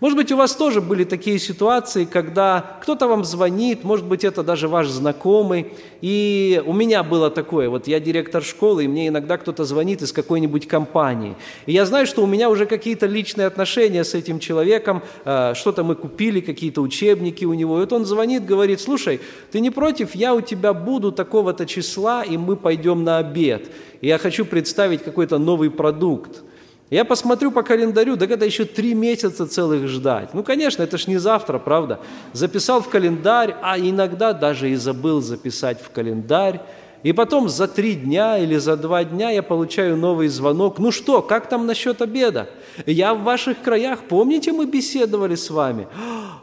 Может 0.00 0.18
быть, 0.18 0.32
у 0.32 0.36
вас 0.36 0.56
тоже 0.56 0.80
были 0.80 1.04
такие 1.04 1.38
ситуации, 1.38 2.04
когда 2.04 2.78
кто-то 2.82 3.06
вам 3.06 3.24
звонит, 3.24 3.84
может 3.84 4.04
быть, 4.04 4.24
это 4.24 4.42
даже 4.42 4.66
ваш 4.66 4.88
знакомый. 4.88 5.72
И 6.00 6.60
у 6.66 6.72
меня 6.72 7.04
было 7.04 7.30
такое, 7.30 7.70
вот 7.70 7.86
я 7.86 8.00
директор 8.00 8.42
школы, 8.42 8.84
и 8.84 8.88
мне 8.88 9.08
иногда 9.08 9.38
кто-то 9.38 9.64
звонит 9.64 10.02
из 10.02 10.12
какой-нибудь 10.12 10.66
компании. 10.66 11.36
И 11.66 11.72
я 11.72 11.86
знаю, 11.86 12.06
что 12.06 12.22
у 12.22 12.26
меня 12.26 12.50
уже 12.50 12.66
какие-то 12.66 13.06
личные 13.06 13.46
отношения 13.46 14.02
с 14.02 14.14
этим 14.14 14.40
человеком, 14.40 15.02
э, 15.24 15.54
что-то 15.54 15.84
мы 15.84 15.94
купили, 15.94 16.40
какие-то 16.40 16.82
учебники 16.82 17.44
у 17.44 17.54
него. 17.54 17.78
И 17.78 17.80
вот 17.80 17.92
он 17.92 18.04
звонит, 18.04 18.44
говорит, 18.44 18.80
слушай, 18.80 19.20
ты 19.52 19.60
не 19.60 19.70
против, 19.70 20.16
я 20.16 20.34
у 20.34 20.40
тебя 20.40 20.74
буду 20.74 21.12
такого-то 21.12 21.66
числа, 21.66 22.24
и 22.24 22.36
мы 22.36 22.56
пойдем 22.56 23.04
на 23.04 23.18
обед. 23.18 23.70
И 24.00 24.08
я 24.08 24.18
хочу 24.18 24.44
представить 24.44 25.04
какой-то 25.04 25.38
новый 25.38 25.70
продукт. 25.70 26.42
Я 26.90 27.04
посмотрю 27.04 27.50
по 27.50 27.62
календарю, 27.62 28.16
так 28.16 28.30
это 28.30 28.44
еще 28.44 28.64
три 28.64 28.94
месяца 28.94 29.46
целых 29.46 29.88
ждать. 29.88 30.34
Ну, 30.34 30.42
конечно, 30.42 30.82
это 30.82 30.98
ж 30.98 31.06
не 31.06 31.16
завтра, 31.16 31.58
правда? 31.58 31.98
Записал 32.32 32.82
в 32.82 32.88
календарь, 32.88 33.56
а 33.62 33.78
иногда 33.78 34.32
даже 34.32 34.70
и 34.70 34.76
забыл 34.76 35.20
записать 35.22 35.80
в 35.80 35.90
календарь. 35.90 36.60
И 37.04 37.12
потом 37.12 37.50
за 37.50 37.68
три 37.68 37.96
дня 37.96 38.38
или 38.38 38.56
за 38.56 38.78
два 38.78 39.04
дня 39.04 39.28
я 39.30 39.42
получаю 39.42 39.94
новый 39.94 40.28
звонок. 40.28 40.78
Ну 40.78 40.90
что, 40.90 41.20
как 41.20 41.50
там 41.50 41.66
насчет 41.66 42.00
обеда? 42.00 42.48
Я 42.86 43.12
в 43.12 43.22
ваших 43.22 43.60
краях, 43.60 44.04
помните, 44.08 44.52
мы 44.52 44.64
беседовали 44.64 45.34
с 45.34 45.50
вами? 45.50 45.86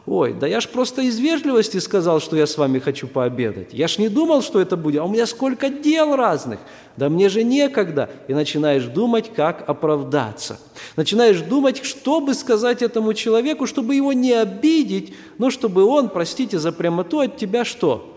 Ой, 0.06 0.32
да 0.32 0.46
я 0.46 0.60
ж 0.60 0.68
просто 0.68 1.02
из 1.02 1.18
вежливости 1.18 1.78
сказал, 1.78 2.20
что 2.20 2.36
я 2.36 2.46
с 2.46 2.56
вами 2.56 2.78
хочу 2.78 3.08
пообедать. 3.08 3.74
Я 3.74 3.88
ж 3.88 3.98
не 3.98 4.08
думал, 4.08 4.40
что 4.40 4.60
это 4.60 4.76
будет. 4.76 5.00
А 5.00 5.04
у 5.04 5.08
меня 5.08 5.26
сколько 5.26 5.68
дел 5.68 6.14
разных. 6.14 6.60
Да 6.96 7.08
мне 7.08 7.28
же 7.28 7.42
некогда. 7.42 8.08
И 8.28 8.34
начинаешь 8.34 8.84
думать, 8.84 9.32
как 9.34 9.68
оправдаться. 9.68 10.60
Начинаешь 10.94 11.40
думать, 11.40 11.84
что 11.84 12.20
бы 12.20 12.34
сказать 12.34 12.82
этому 12.82 13.14
человеку, 13.14 13.66
чтобы 13.66 13.96
его 13.96 14.12
не 14.12 14.32
обидеть, 14.32 15.12
но 15.38 15.50
чтобы 15.50 15.84
он, 15.84 16.08
простите 16.08 16.60
за 16.60 16.70
прямоту, 16.70 17.18
от 17.18 17.36
тебя 17.36 17.64
что? 17.64 18.12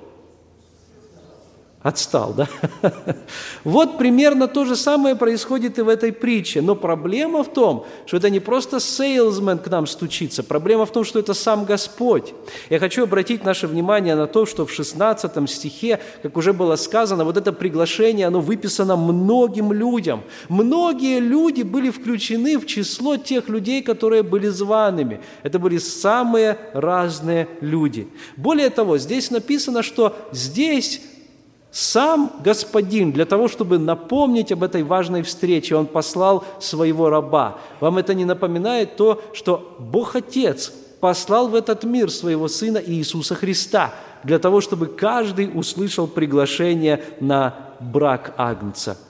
Отстал, 1.86 2.34
да? 2.34 2.48
Вот 3.64 4.00
примерно 4.00 4.48
то 4.48 4.66
же 4.66 4.76
самое 4.76 5.16
происходит 5.16 5.78
и 5.78 5.84
в 5.84 5.88
этой 5.88 6.12
притче. 6.12 6.62
Но 6.62 6.74
проблема 6.76 7.44
в 7.44 7.54
том, 7.54 7.86
что 8.08 8.18
это 8.18 8.32
не 8.32 8.40
просто 8.40 8.80
сейлсмен 8.80 9.60
к 9.60 9.68
нам 9.68 9.86
стучится, 9.86 10.42
проблема 10.42 10.88
в 10.88 10.92
том, 10.92 11.04
что 11.04 11.20
это 11.20 11.36
сам 11.36 11.64
Господь. 11.64 12.34
Я 12.72 12.80
хочу 12.80 13.04
обратить 13.04 13.46
наше 13.46 13.68
внимание 13.68 14.16
на 14.16 14.26
то, 14.26 14.48
что 14.48 14.66
в 14.66 14.72
16 14.72 15.48
стихе, 15.48 16.00
как 16.24 16.38
уже 16.38 16.54
было 16.54 16.76
сказано, 16.76 17.24
вот 17.24 17.38
это 17.38 17.54
приглашение, 17.54 18.26
оно 18.26 18.40
выписано 18.40 18.96
многим 18.96 19.72
людям. 19.72 20.24
Многие 20.50 21.20
люди 21.20 21.62
были 21.62 21.92
включены 21.92 22.58
в 22.58 22.66
число 22.66 23.18
тех 23.18 23.48
людей, 23.48 23.84
которые 23.84 24.24
были 24.24 24.48
зваными. 24.48 25.22
Это 25.44 25.60
были 25.60 25.78
самые 25.78 26.58
разные 26.74 27.48
люди. 27.62 28.08
Более 28.38 28.72
того, 28.72 28.98
здесь 28.98 29.30
написано, 29.30 29.84
что 29.84 30.16
здесь 30.32 31.00
сам 31.76 32.32
Господин 32.42 33.12
для 33.12 33.26
того, 33.26 33.50
чтобы 33.50 33.78
напомнить 33.78 34.50
об 34.54 34.64
этой 34.64 34.82
важной 34.82 35.24
встрече, 35.24 35.76
Он 35.76 35.88
послал 35.88 36.46
своего 36.58 37.10
раба. 37.10 37.58
Вам 37.82 37.98
это 37.98 38.14
не 38.14 38.24
напоминает 38.24 38.96
то, 38.96 39.22
что 39.34 39.76
Бог 39.78 40.16
Отец 40.16 40.72
послал 41.02 41.50
в 41.50 41.56
этот 41.56 41.84
мир 41.84 42.10
своего 42.10 42.48
Сына 42.48 42.82
Иисуса 42.86 43.36
Христа 43.36 43.94
для 44.24 44.40
того, 44.40 44.62
чтобы 44.62 44.86
каждый 44.86 45.52
услышал 45.54 46.08
приглашение 46.08 47.04
на 47.20 47.54
брак 47.82 48.34
Агнца– 48.38 48.98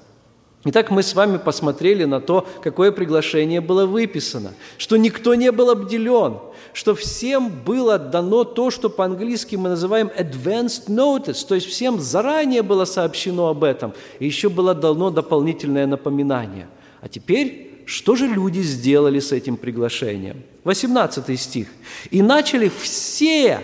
Итак, 0.68 0.90
мы 0.90 1.04
с 1.04 1.14
вами 1.14 1.38
посмотрели 1.38 2.06
на 2.06 2.20
то, 2.20 2.48
какое 2.64 2.92
приглашение 2.92 3.62
было 3.62 3.86
выписано, 3.86 4.56
что 4.80 4.98
никто 4.98 5.36
не 5.36 5.52
был 5.52 5.70
обделен, 5.70 6.40
что 6.76 6.94
всем 6.94 7.50
было 7.50 7.98
дано 7.98 8.44
то, 8.44 8.70
что 8.70 8.90
по-английски 8.90 9.56
мы 9.56 9.70
называем 9.70 10.08
advanced 10.08 10.88
notice, 10.88 11.48
то 11.48 11.56
есть 11.56 11.68
всем 11.68 12.02
заранее 12.02 12.64
было 12.64 12.84
сообщено 12.84 13.48
об 13.48 13.64
этом, 13.64 13.94
и 14.20 14.26
еще 14.26 14.50
было 14.50 14.76
дано 14.76 15.10
дополнительное 15.10 15.88
напоминание. 15.88 16.68
А 17.00 17.08
теперь, 17.08 17.84
что 17.86 18.18
же 18.18 18.28
люди 18.28 18.60
сделали 18.60 19.22
с 19.22 19.32
этим 19.32 19.56
приглашением? 19.56 20.44
18 20.66 21.40
стих. 21.40 21.70
«И 22.12 22.22
начали 22.22 22.70
все, 22.82 23.62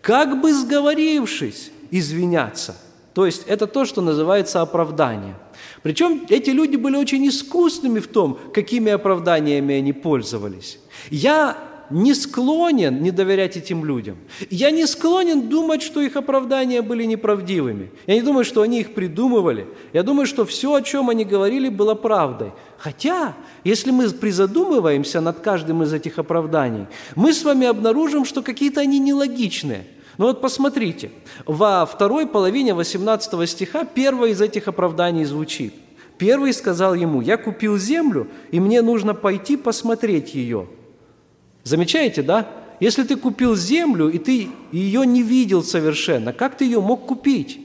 как 0.00 0.40
бы 0.40 0.54
сговорившись, 0.54 1.70
извиняться». 1.90 2.74
То 3.12 3.26
есть 3.26 3.42
это 3.48 3.66
то, 3.66 3.84
что 3.84 4.00
называется 4.00 4.62
оправдание– 4.62 5.34
причем 5.82 6.26
эти 6.28 6.50
люди 6.50 6.76
были 6.76 6.96
очень 6.96 7.26
искусными 7.26 8.00
в 8.00 8.08
том, 8.08 8.38
какими 8.52 8.92
оправданиями 8.92 9.76
они 9.76 9.92
пользовались. 9.94 10.78
Я 11.10 11.56
не 11.90 12.14
склонен 12.14 13.02
не 13.02 13.10
доверять 13.10 13.56
этим 13.56 13.84
людям. 13.84 14.16
Я 14.48 14.70
не 14.70 14.86
склонен 14.86 15.48
думать, 15.48 15.82
что 15.82 16.00
их 16.00 16.16
оправдания 16.16 16.82
были 16.82 17.04
неправдивыми. 17.04 17.90
Я 18.06 18.14
не 18.14 18.22
думаю, 18.22 18.44
что 18.44 18.62
они 18.62 18.80
их 18.80 18.94
придумывали. 18.94 19.66
Я 19.92 20.02
думаю, 20.02 20.26
что 20.26 20.44
все, 20.44 20.74
о 20.74 20.82
чем 20.82 21.10
они 21.10 21.24
говорили, 21.24 21.68
было 21.68 21.94
правдой. 21.94 22.52
Хотя, 22.78 23.34
если 23.64 23.90
мы 23.90 24.08
призадумываемся 24.10 25.20
над 25.20 25.40
каждым 25.40 25.82
из 25.82 25.92
этих 25.92 26.18
оправданий, 26.18 26.86
мы 27.16 27.32
с 27.32 27.44
вами 27.44 27.66
обнаружим, 27.66 28.24
что 28.24 28.42
какие-то 28.42 28.80
они 28.80 28.98
нелогичные– 28.98 29.86
ну 30.20 30.26
вот 30.26 30.42
посмотрите, 30.42 31.12
во 31.46 31.86
второй 31.86 32.26
половине 32.26 32.74
18 32.74 33.48
стиха 33.48 33.86
первое 33.86 34.32
из 34.32 34.42
этих 34.42 34.68
оправданий 34.68 35.24
звучит. 35.24 35.72
Первый 36.18 36.52
сказал 36.52 36.92
ему, 36.92 37.22
я 37.22 37.38
купил 37.38 37.78
землю, 37.78 38.28
и 38.50 38.60
мне 38.60 38.82
нужно 38.82 39.14
пойти 39.14 39.56
посмотреть 39.56 40.34
ее. 40.34 40.68
Замечаете, 41.64 42.22
да? 42.22 42.48
Если 42.80 43.02
ты 43.02 43.16
купил 43.16 43.56
землю, 43.56 44.08
и 44.08 44.18
ты 44.18 44.48
ее 44.72 45.06
не 45.06 45.22
видел 45.22 45.62
совершенно, 45.62 46.32
как 46.32 46.56
ты 46.56 46.64
ее 46.64 46.80
мог 46.80 47.06
купить? 47.06 47.60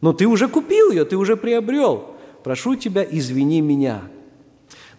Но 0.00 0.12
ты 0.12 0.26
уже 0.26 0.48
купил 0.48 0.90
ее, 0.90 1.04
ты 1.04 1.16
уже 1.16 1.36
приобрел. 1.36 2.16
Прошу 2.42 2.74
тебя, 2.74 3.06
извини 3.08 3.60
меня. 3.60 4.02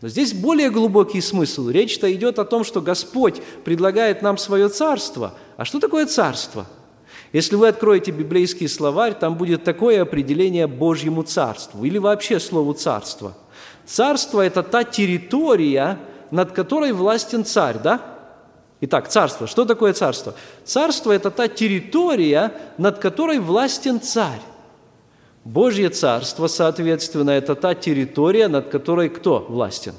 Но 0.01 0.07
здесь 0.07 0.33
более 0.33 0.69
глубокий 0.69 1.21
смысл. 1.21 1.69
Речь-то 1.69 2.11
идет 2.13 2.39
о 2.39 2.45
том, 2.45 2.63
что 2.63 2.81
Господь 2.81 3.41
предлагает 3.63 4.21
нам 4.21 4.37
свое 4.37 4.69
царство. 4.69 5.33
А 5.57 5.65
что 5.65 5.79
такое 5.79 6.05
царство? 6.05 6.67
Если 7.33 7.55
вы 7.55 7.67
откроете 7.67 8.11
библейский 8.11 8.67
словарь, 8.67 9.15
там 9.15 9.35
будет 9.37 9.63
такое 9.63 10.01
определение 10.01 10.67
Божьему 10.67 11.23
царству 11.23 11.83
или 11.83 11.97
вообще 11.97 12.39
слову 12.39 12.73
царство. 12.73 13.35
Царство– 13.85 14.41
это 14.45 14.61
та 14.61 14.83
территория, 14.83 15.97
над 16.33 16.51
которой 16.51 16.93
властен 16.93 17.45
царь, 17.45 17.77
да? 17.77 18.01
Итак, 18.81 19.07
царство. 19.07 19.45
Что 19.45 19.65
такое 19.65 19.93
царство? 19.93 20.33
Царство– 20.65 21.11
это 21.13 21.29
та 21.29 21.47
территория, 21.47 22.51
над 22.79 22.97
которой 22.97 23.37
властен 23.37 24.01
царь. 24.01 24.41
Божье 25.45 25.89
царство, 25.89 26.47
соответственно, 26.47 27.29
это 27.29 27.53
та 27.53 27.75
территория, 27.75 28.47
над 28.47 28.69
которой 28.69 29.09
кто 29.09 29.45
властен? 29.47 29.93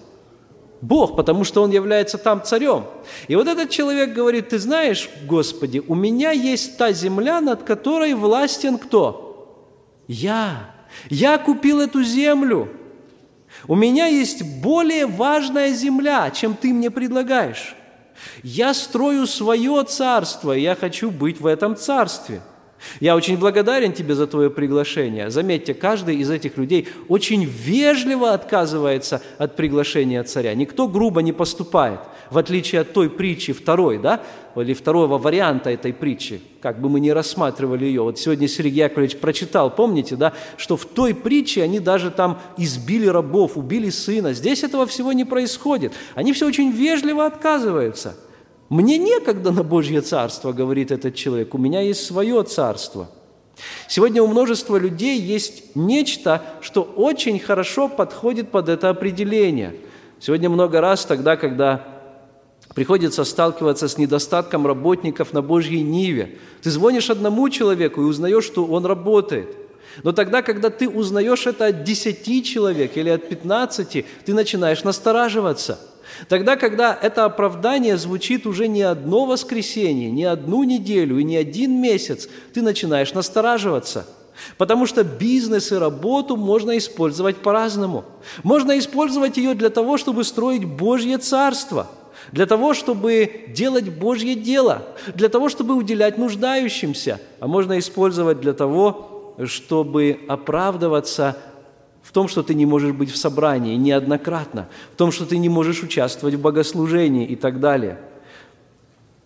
Бог, 0.80 1.14
потому 1.14 1.44
что 1.44 1.62
Он 1.62 1.70
является 1.70 2.18
там 2.18 2.42
царем. 2.42 2.86
И 3.28 3.36
вот 3.36 3.46
этот 3.46 3.70
человек 3.70 4.12
говорит, 4.12 4.48
ты 4.48 4.58
знаешь, 4.58 5.08
Господи, 5.22 5.82
у 5.86 5.94
меня 5.94 6.32
есть 6.32 6.76
та 6.76 6.90
земля, 6.90 7.40
над 7.40 7.62
которой 7.62 8.14
властен 8.14 8.78
кто? 8.78 9.70
Я. 10.08 10.74
Я 11.08 11.38
купил 11.38 11.80
эту 11.80 12.02
землю. 12.02 12.68
У 13.66 13.74
меня 13.74 14.06
есть 14.06 14.42
более 14.42 15.06
важная 15.06 15.72
земля, 15.72 16.30
чем 16.30 16.54
ты 16.54 16.72
мне 16.72 16.90
предлагаешь. 16.90 17.74
Я 18.42 18.74
строю 18.74 19.26
свое 19.26 19.84
царство, 19.84 20.56
и 20.56 20.62
я 20.62 20.74
хочу 20.74 21.10
быть 21.10 21.40
в 21.40 21.46
этом 21.46 21.76
царстве– 21.76 22.40
я 23.00 23.16
очень 23.16 23.38
благодарен 23.38 23.92
тебе 23.92 24.14
за 24.14 24.26
твое 24.26 24.50
приглашение. 24.50 25.30
Заметьте, 25.30 25.74
каждый 25.74 26.16
из 26.16 26.30
этих 26.30 26.56
людей 26.56 26.88
очень 27.08 27.44
вежливо 27.44 28.32
отказывается 28.32 29.22
от 29.38 29.56
приглашения 29.56 30.22
царя. 30.22 30.54
Никто 30.54 30.88
грубо 30.88 31.22
не 31.22 31.32
поступает, 31.32 32.00
в 32.30 32.38
отличие 32.38 32.82
от 32.82 32.92
той 32.92 33.10
притчи 33.10 33.52
второй, 33.52 33.98
да, 33.98 34.22
или 34.56 34.72
второго 34.72 35.18
варианта 35.18 35.70
этой 35.70 35.92
притчи, 35.92 36.40
как 36.60 36.80
бы 36.80 36.88
мы 36.88 37.00
ни 37.00 37.10
рассматривали 37.10 37.84
ее. 37.84 38.02
Вот 38.02 38.18
сегодня 38.18 38.48
Сергей 38.48 38.84
Яковлевич 38.84 39.16
прочитал, 39.16 39.74
помните, 39.74 40.16
да, 40.16 40.32
что 40.56 40.76
в 40.76 40.84
той 40.84 41.14
притче 41.14 41.62
они 41.62 41.80
даже 41.80 42.10
там 42.10 42.40
избили 42.56 43.06
рабов, 43.06 43.56
убили 43.56 43.90
сына. 43.90 44.32
Здесь 44.32 44.62
этого 44.62 44.86
всего 44.86 45.12
не 45.12 45.24
происходит. 45.24 45.92
Они 46.14 46.32
все 46.32 46.46
очень 46.46 46.70
вежливо 46.70 47.26
отказываются– 47.26 48.16
мне 48.68 48.96
некогда 48.98 49.52
на 49.52 49.62
Божье 49.62 50.00
царство, 50.00 50.52
говорит 50.52 50.90
этот 50.90 51.14
человек, 51.14 51.54
у 51.54 51.58
меня 51.58 51.80
есть 51.80 52.04
свое 52.04 52.42
царство. 52.44 53.08
Сегодня 53.88 54.22
у 54.22 54.26
множества 54.26 54.76
людей 54.76 55.20
есть 55.20 55.76
нечто, 55.76 56.42
что 56.60 56.82
очень 56.82 57.38
хорошо 57.38 57.88
подходит 57.88 58.50
под 58.50 58.68
это 58.68 58.88
определение. 58.88 59.76
Сегодня 60.18 60.48
много 60.48 60.80
раз 60.80 61.04
тогда, 61.04 61.36
когда 61.36 61.86
приходится 62.74 63.24
сталкиваться 63.24 63.86
с 63.86 63.98
недостатком 63.98 64.66
работников 64.66 65.32
на 65.32 65.42
Божьей 65.42 65.82
Ниве, 65.82 66.38
ты 66.62 66.70
звонишь 66.70 67.10
одному 67.10 67.48
человеку 67.50 68.00
и 68.00 68.04
узнаешь, 68.04 68.44
что 68.44 68.64
он 68.64 68.86
работает. 68.86 69.54
Но 70.02 70.12
тогда, 70.12 70.42
когда 70.42 70.70
ты 70.70 70.88
узнаешь 70.88 71.46
это 71.46 71.66
от 71.66 71.84
десяти 71.84 72.42
человек 72.42 72.96
или 72.96 73.10
от 73.10 73.28
пятнадцати, 73.28 74.06
ты 74.24 74.32
начинаешь 74.34 74.82
настораживаться– 74.82 75.78
Тогда, 76.28 76.56
когда 76.56 76.96
это 77.00 77.24
оправдание 77.24 77.96
звучит 77.96 78.46
уже 78.46 78.68
не 78.68 78.82
одно 78.82 79.26
воскресенье, 79.26 80.10
не 80.10 80.24
одну 80.24 80.64
неделю 80.64 81.18
и 81.18 81.24
не 81.24 81.36
один 81.36 81.80
месяц, 81.80 82.28
ты 82.52 82.62
начинаешь 82.62 83.14
настораживаться. 83.14 84.06
Потому 84.58 84.86
что 84.86 85.04
бизнес 85.04 85.70
и 85.72 85.76
работу 85.76 86.36
можно 86.36 86.76
использовать 86.76 87.36
по-разному. 87.36 88.04
Можно 88.42 88.78
использовать 88.78 89.36
ее 89.36 89.54
для 89.54 89.70
того, 89.70 89.96
чтобы 89.96 90.24
строить 90.24 90.64
Божье 90.64 91.18
Царство, 91.18 91.86
для 92.32 92.46
того, 92.46 92.74
чтобы 92.74 93.46
делать 93.48 93.88
Божье 93.88 94.34
дело, 94.34 94.82
для 95.14 95.28
того, 95.28 95.48
чтобы 95.48 95.74
уделять 95.74 96.18
нуждающимся, 96.18 97.20
а 97.38 97.46
можно 97.46 97.78
использовать 97.78 98.40
для 98.40 98.54
того, 98.54 99.36
чтобы 99.46 100.20
оправдываться 100.28 101.36
в 102.04 102.12
том, 102.12 102.28
что 102.28 102.44
ты 102.44 102.54
не 102.54 102.66
можешь 102.66 102.92
быть 102.92 103.10
в 103.10 103.16
собрании 103.16 103.74
неоднократно, 103.74 104.68
в 104.92 104.96
том, 104.96 105.10
что 105.10 105.26
ты 105.26 105.38
не 105.38 105.48
можешь 105.48 105.82
участвовать 105.82 106.36
в 106.36 106.40
богослужении 106.40 107.26
и 107.26 107.34
так 107.34 107.58
далее– 107.58 107.98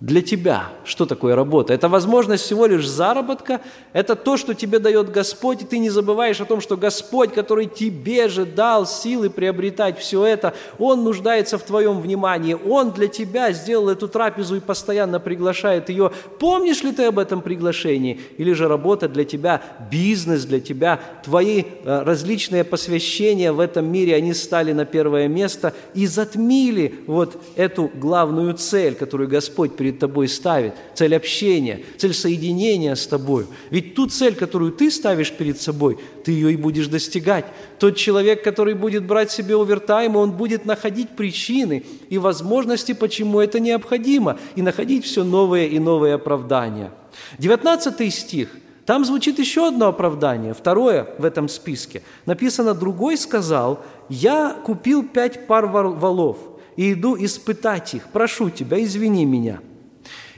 для 0.01 0.23
тебя 0.23 0.69
что 0.85 1.07
такое 1.07 1.35
работа? 1.35 1.75
Это 1.75 1.89
возможность 1.89 2.45
всего 2.45 2.67
лишь 2.67 2.87
заработка, 2.87 3.61
это 3.93 4.15
то, 4.15 4.37
что 4.37 4.55
тебе 4.55 4.79
дает 4.79 5.11
Господь, 5.11 5.63
и 5.63 5.65
ты 5.65 5.79
не 5.79 5.91
забываешь 5.91 6.41
о 6.41 6.45
том, 6.45 6.61
что 6.61 6.77
Господь, 6.77 7.35
который 7.35 7.67
тебе 7.67 8.29
же 8.29 8.47
дал 8.47 8.87
силы 8.87 9.29
приобретать 9.29 9.99
все 9.99 10.25
это, 10.25 10.55
Он 10.79 11.03
нуждается 11.03 11.59
в 11.59 11.63
твоем 11.63 12.01
внимании, 12.01 12.55
Он 12.55 12.93
для 12.93 13.09
тебя 13.09 13.51
сделал 13.51 13.89
эту 13.89 14.07
трапезу 14.07 14.57
и 14.57 14.61
постоянно 14.61 15.19
приглашает 15.19 15.89
ее. 15.89 16.13
Помнишь 16.39 16.85
ли 16.85 16.93
ты 16.93 17.07
об 17.07 17.19
этом 17.19 17.43
приглашении? 17.43 18.21
Или 18.39 18.53
же 18.53 18.69
работа 18.69 19.09
для 19.09 19.25
тебя, 19.25 19.63
бизнес 19.91 20.45
для 20.45 20.61
тебя, 20.61 21.01
твои 21.25 21.63
э, 21.63 22.03
различные 22.05 22.63
посвящения 22.63 23.53
в 23.53 23.59
этом 23.59 23.91
мире, 23.91 24.15
они 24.15 24.33
стали 24.33 24.73
на 24.73 24.85
первое 24.85 25.27
место 25.27 25.75
и 25.95 26.07
затмили 26.07 27.01
вот 27.09 27.37
эту 27.57 27.91
главную 27.95 28.55
цель, 28.55 28.95
которую 28.95 29.29
Господь 29.29 29.77
перед 29.77 29.88
перед 29.89 29.99
тобой 29.99 30.29
ставит, 30.29 30.75
цель 30.95 31.17
общения, 31.17 31.81
цель 31.97 32.13
соединения 32.13 32.95
с 32.95 33.07
тобой. 33.07 33.47
Ведь 33.71 33.95
ту 33.95 34.07
цель, 34.07 34.35
которую 34.35 34.73
ты 34.73 34.91
ставишь 34.91 35.33
перед 35.33 35.59
собой, 35.59 35.99
ты 36.25 36.33
ее 36.33 36.53
и 36.53 36.57
будешь 36.57 36.89
достигать. 36.89 37.47
Тот 37.79 37.97
человек, 37.97 38.45
который 38.45 38.75
будет 38.75 39.07
брать 39.07 39.31
себе 39.31 39.57
овертайм, 39.57 40.17
он 40.17 40.33
будет 40.33 40.67
находить 40.67 41.09
причины 41.17 41.85
и 42.11 42.19
возможности, 42.19 42.93
почему 42.93 43.41
это 43.41 43.61
необходимо, 43.61 44.39
и 44.57 44.63
находить 44.63 45.07
все 45.07 45.25
новые 45.25 45.69
и 45.71 45.79
новые 45.79 46.15
оправдания. 46.15 46.91
19 47.39 48.15
стих– 48.15 48.51
там 48.85 49.05
звучит 49.05 49.39
еще 49.39 49.69
одно 49.69 49.89
оправдание, 49.89 50.55
второе 50.55 51.09
в 51.19 51.25
этом 51.27 51.51
списке. 51.51 52.03
Написано, 52.25 52.73
другой 52.73 53.19
сказал, 53.19 53.81
я 54.09 54.57
купил 54.65 55.07
пять 55.07 55.47
пар 55.47 55.67
валов 55.67 56.39
и 56.75 56.95
иду 56.95 57.15
испытать 57.23 57.93
их. 57.95 58.09
Прошу 58.13 58.49
тебя, 58.49 58.83
извини 58.83 59.27
меня. 59.27 59.61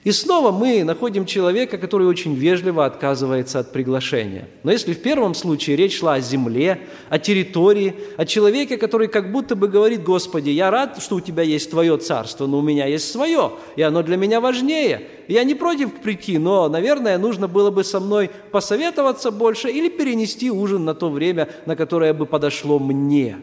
И 0.02 0.12
снова 0.12 0.50
мы 0.50 0.82
находим 0.82 1.26
человека, 1.26 1.76
который 1.76 2.06
очень 2.06 2.34
вежливо 2.34 2.86
отказывается 2.86 3.58
от 3.58 3.70
приглашения. 3.70 4.48
Но 4.62 4.72
если 4.72 4.94
в 4.94 5.02
первом 5.02 5.34
случае 5.34 5.76
речь 5.76 5.98
шла 5.98 6.14
о 6.14 6.20
земле, 6.20 6.80
о 7.10 7.18
территории, 7.18 7.94
о 8.16 8.24
человеке, 8.24 8.78
который 8.78 9.08
как 9.08 9.30
будто 9.30 9.56
бы 9.56 9.68
говорит, 9.68 10.02
Господи, 10.02 10.48
я 10.48 10.70
рад, 10.70 11.02
что 11.02 11.16
у 11.16 11.20
Тебя 11.20 11.42
есть 11.42 11.70
Твое 11.70 11.98
царство, 11.98 12.46
но 12.46 12.60
у 12.60 12.62
меня 12.62 12.86
есть 12.86 13.12
свое, 13.12 13.52
и 13.76 13.82
оно 13.82 14.02
для 14.02 14.16
меня 14.16 14.40
важнее. 14.40 15.02
Я 15.28 15.44
не 15.44 15.54
против 15.54 15.92
прийти, 16.00 16.38
но, 16.38 16.70
наверное, 16.70 17.18
нужно 17.18 17.46
было 17.46 17.70
бы 17.70 17.84
со 17.84 18.00
мной 18.00 18.30
посоветоваться 18.52 19.30
больше 19.30 19.68
или 19.68 19.90
перенести 19.90 20.50
ужин 20.50 20.86
на 20.86 20.94
то 20.94 21.10
время, 21.10 21.50
на 21.66 21.76
которое 21.76 22.14
бы 22.14 22.24
подошло 22.24 22.78
мне. 22.78 23.36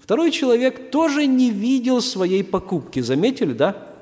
Второй 0.00 0.32
человек 0.32 0.90
тоже 0.90 1.26
не 1.26 1.50
видел 1.50 2.00
своей 2.02 2.42
покупки. 2.42 2.98
Заметили, 2.98 3.52
да? 3.52 3.93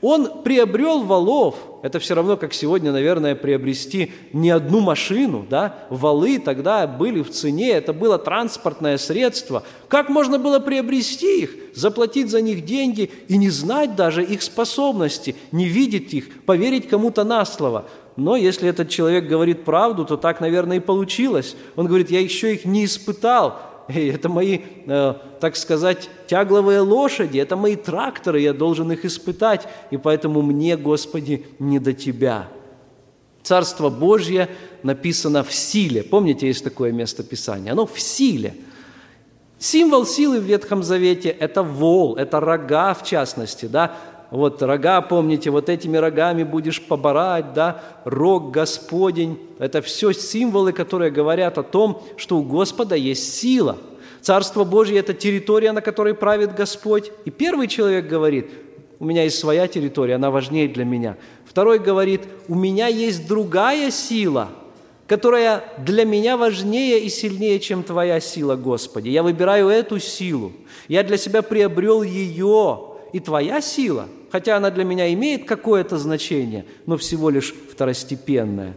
Он 0.00 0.42
приобрел 0.42 1.02
валов, 1.02 1.56
это 1.82 1.98
все 1.98 2.14
равно, 2.14 2.36
как 2.36 2.52
сегодня, 2.52 2.92
наверное, 2.92 3.34
приобрести 3.34 4.12
не 4.32 4.50
одну 4.50 4.80
машину, 4.80 5.46
да? 5.48 5.86
Валы 5.90 6.38
тогда 6.38 6.86
были 6.86 7.22
в 7.22 7.30
цене, 7.30 7.70
это 7.70 7.92
было 7.92 8.18
транспортное 8.18 8.98
средство. 8.98 9.62
Как 9.88 10.08
можно 10.08 10.38
было 10.38 10.58
приобрести 10.58 11.42
их, 11.42 11.50
заплатить 11.74 12.30
за 12.30 12.40
них 12.40 12.64
деньги 12.64 13.10
и 13.28 13.36
не 13.36 13.50
знать 13.50 13.96
даже 13.96 14.24
их 14.24 14.42
способности, 14.42 15.36
не 15.52 15.66
видеть 15.66 16.14
их, 16.14 16.42
поверить 16.44 16.88
кому-то 16.88 17.24
на 17.24 17.44
слово? 17.44 17.86
Но 18.16 18.34
если 18.34 18.68
этот 18.68 18.88
человек 18.88 19.28
говорит 19.28 19.64
правду, 19.64 20.04
то 20.04 20.16
так, 20.16 20.40
наверное, 20.40 20.78
и 20.78 20.80
получилось. 20.80 21.54
Он 21.76 21.86
говорит, 21.86 22.10
я 22.10 22.20
еще 22.20 22.54
их 22.54 22.64
не 22.64 22.84
испытал, 22.84 23.60
это 23.88 24.28
мои, 24.28 24.60
э, 24.86 25.14
так 25.40 25.56
сказать, 25.56 26.08
тягловые 26.26 26.80
лошади, 26.80 27.38
это 27.38 27.56
мои 27.56 27.76
тракторы, 27.76 28.40
я 28.40 28.52
должен 28.52 28.92
их 28.92 29.04
испытать, 29.04 29.66
и 29.90 29.96
поэтому 29.96 30.42
мне, 30.42 30.76
Господи, 30.76 31.46
не 31.58 31.78
до 31.78 31.92
Тебя. 31.92 32.48
Царство 33.42 33.88
Божье 33.88 34.48
написано 34.82 35.42
в 35.42 35.54
силе. 35.54 36.02
Помните, 36.02 36.46
есть 36.48 36.64
такое 36.64 36.92
место 36.92 37.22
Писания? 37.22 37.72
Оно 37.72 37.86
в 37.86 37.98
силе. 37.98 38.54
Символ 39.58 40.06
силы 40.06 40.38
в 40.38 40.44
Ветхом 40.44 40.82
Завете– 40.82 41.30
это 41.40 41.62
вол, 41.62 42.16
это 42.16 42.40
рога 42.40 42.94
в 42.94 43.04
частности, 43.04 43.66
да, 43.66 43.96
вот 44.30 44.62
рога, 44.62 45.00
помните, 45.00 45.50
вот 45.50 45.68
этими 45.68 45.96
рогами 45.96 46.42
будешь 46.42 46.82
поборать, 46.82 47.54
да, 47.54 47.82
рог 48.04 48.50
Господень. 48.50 49.38
Это 49.58 49.80
все 49.80 50.12
символы, 50.12 50.72
которые 50.72 51.10
говорят 51.10 51.56
о 51.56 51.62
том, 51.62 52.02
что 52.16 52.38
у 52.38 52.42
Господа 52.42 52.94
есть 52.94 53.34
сила. 53.34 53.78
Царство 54.20 54.64
Божье– 54.64 54.98
это 55.00 55.14
территория, 55.14 55.72
на 55.72 55.80
которой 55.80 56.12
правит 56.14 56.54
Господь. 56.54 57.10
И 57.24 57.30
первый 57.30 57.68
человек 57.68 58.06
говорит, 58.06 58.50
у 58.98 59.06
меня 59.06 59.22
есть 59.22 59.38
своя 59.38 59.66
территория, 59.66 60.16
она 60.16 60.30
важнее 60.30 60.68
для 60.68 60.84
меня. 60.84 61.16
Второй 61.46 61.78
говорит, 61.78 62.22
у 62.48 62.54
меня 62.54 62.88
есть 62.88 63.26
другая 63.26 63.90
сила, 63.90 64.48
которая 65.06 65.64
для 65.78 66.04
меня 66.04 66.36
важнее 66.36 67.00
и 67.00 67.08
сильнее, 67.08 67.60
чем 67.60 67.82
Твоя 67.82 68.20
сила, 68.20 68.56
Господи. 68.56 69.08
Я 69.08 69.22
выбираю 69.22 69.68
эту 69.68 69.98
силу. 70.00 70.52
Я 70.88 71.02
для 71.02 71.16
себя 71.16 71.40
приобрел 71.40 72.02
ее, 72.02 72.80
и 73.12 73.20
Твоя 73.20 73.60
сила, 73.60 74.08
хотя 74.30 74.56
она 74.56 74.70
для 74.70 74.84
меня 74.84 75.12
имеет 75.12 75.46
какое-то 75.46 75.98
значение, 75.98 76.64
но 76.86 76.96
всего 76.96 77.30
лишь 77.30 77.54
второстепенное. 77.70 78.74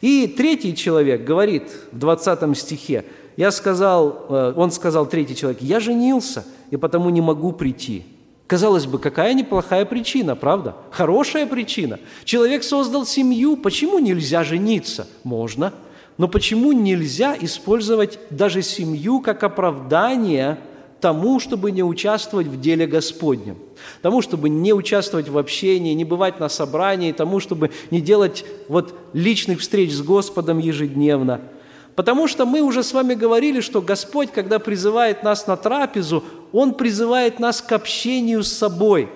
И 0.00 0.26
третий 0.26 0.76
человек 0.76 1.24
говорит 1.24 1.70
в 1.92 1.98
20 1.98 2.56
стихе, 2.58 3.04
я 3.36 3.50
сказал, 3.50 4.26
э, 4.28 4.52
он 4.56 4.70
сказал, 4.70 5.06
третий 5.06 5.34
человек, 5.34 5.60
я 5.62 5.80
женился, 5.80 6.44
и 6.70 6.76
потому 6.76 7.10
не 7.10 7.20
могу 7.20 7.52
прийти. 7.52 8.04
Казалось 8.46 8.86
бы, 8.86 8.98
какая 8.98 9.32
неплохая 9.32 9.84
причина, 9.86 10.36
правда? 10.36 10.76
Хорошая 10.90 11.46
причина. 11.46 11.98
Человек 12.24 12.62
создал 12.62 13.06
семью, 13.06 13.56
почему 13.56 13.98
нельзя 13.98 14.44
жениться? 14.44 15.06
Можно. 15.24 15.72
Но 16.18 16.28
почему 16.28 16.72
нельзя 16.72 17.36
использовать 17.40 18.18
даже 18.30 18.62
семью 18.62 19.20
как 19.20 19.42
оправдание 19.42 20.58
тому, 21.00 21.40
чтобы 21.40 21.72
не 21.72 21.82
участвовать 21.82 22.46
в 22.46 22.60
деле 22.60 22.86
Господнем? 22.86 23.56
Тому, 24.02 24.22
чтобы 24.22 24.48
не 24.48 24.72
участвовать 24.72 25.28
в 25.28 25.38
общении, 25.38 25.94
не 25.94 26.04
бывать 26.04 26.40
на 26.40 26.48
собрании, 26.48 27.12
тому, 27.12 27.40
чтобы 27.40 27.70
не 27.90 28.00
делать 28.00 28.44
вот 28.68 28.94
личных 29.12 29.60
встреч 29.60 29.92
с 29.92 30.02
Господом 30.02 30.58
ежедневно– 30.58 31.40
Потому 31.96 32.26
что 32.26 32.44
мы 32.44 32.60
уже 32.60 32.82
с 32.82 32.92
вами 32.92 33.14
говорили, 33.14 33.60
что 33.60 33.80
Господь, 33.80 34.30
когда 34.32 34.58
призывает 34.58 35.22
нас 35.22 35.46
на 35.46 35.56
трапезу, 35.56 36.24
Он 36.52 36.74
призывает 36.74 37.38
нас 37.38 37.60
к 37.60 37.70
общению 37.72 38.42
с 38.42 38.52
собой. 38.52 39.08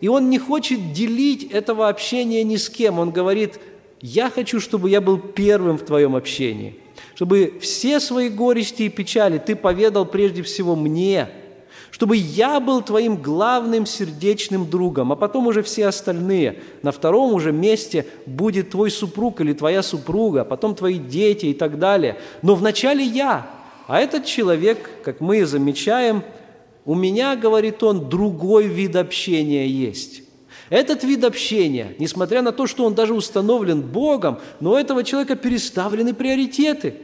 И 0.00 0.08
Он 0.08 0.30
не 0.30 0.38
хочет 0.38 0.92
делить 0.92 1.44
этого 1.50 1.88
общения 1.88 2.44
ни 2.44 2.56
с 2.56 2.70
кем. 2.70 2.98
Он 2.98 3.10
говорит, 3.10 3.58
я 4.00 4.30
хочу, 4.30 4.60
чтобы 4.60 4.90
я 4.90 5.00
был 5.00 5.18
первым 5.18 5.76
в 5.76 5.84
твоем 5.84 6.14
общении, 6.14 6.76
чтобы 7.16 7.58
все 7.60 7.98
свои 8.00 8.28
горести 8.28 8.84
и 8.84 8.88
печали 8.88 9.38
ты 9.38 9.56
поведал 9.56 10.06
прежде 10.06 10.42
всего 10.42 10.76
мне– 10.76 11.28
чтобы 11.90 12.16
я 12.16 12.60
был 12.60 12.82
твоим 12.82 13.16
главным 13.16 13.86
сердечным 13.86 14.68
другом, 14.68 15.12
а 15.12 15.16
потом 15.16 15.46
уже 15.46 15.62
все 15.62 15.86
остальные. 15.86 16.60
На 16.82 16.92
втором 16.92 17.34
уже 17.34 17.52
месте 17.52 18.06
будет 18.26 18.70
твой 18.70 18.90
супруг 18.90 19.40
или 19.40 19.52
твоя 19.52 19.82
супруга, 19.82 20.44
потом 20.44 20.74
твои 20.74 20.98
дети 20.98 21.46
и 21.46 21.54
так 21.54 21.78
далее. 21.78 22.16
Но 22.42 22.54
вначале 22.54 23.04
я. 23.04 23.46
А 23.86 24.00
этот 24.00 24.24
человек, 24.24 24.90
как 25.04 25.20
мы 25.20 25.44
замечаем, 25.46 26.22
у 26.84 26.94
меня, 26.94 27.36
говорит 27.36 27.82
он, 27.82 28.08
другой 28.08 28.66
вид 28.66 28.96
общения 28.96 29.66
есть. 29.66 30.22
Этот 30.70 31.02
вид 31.02 31.24
общения, 31.24 31.96
несмотря 31.98 32.42
на 32.42 32.52
то, 32.52 32.68
что 32.68 32.84
он 32.84 32.94
даже 32.94 33.12
установлен 33.12 33.82
Богом, 33.82 34.38
но 34.60 34.72
у 34.72 34.76
этого 34.76 35.02
человека 35.02 35.34
переставлены 35.34 36.14
приоритеты. 36.14 36.94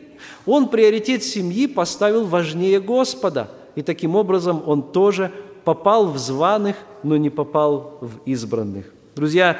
Он 0.47 0.69
приоритет 0.69 1.25
семьи 1.25 1.67
поставил 1.67 2.25
важнее 2.25 2.81
Господа– 2.81 3.51
и 3.77 3.83
таким 3.83 4.17
образом 4.17 4.63
он 4.67 4.83
тоже 4.83 5.31
попал 5.65 6.07
в 6.07 6.19
званых, 6.19 6.77
но 7.03 7.17
не 7.17 7.31
попал 7.31 7.99
в 8.01 8.19
избранных. 8.25 8.87
Друзья, 9.15 9.59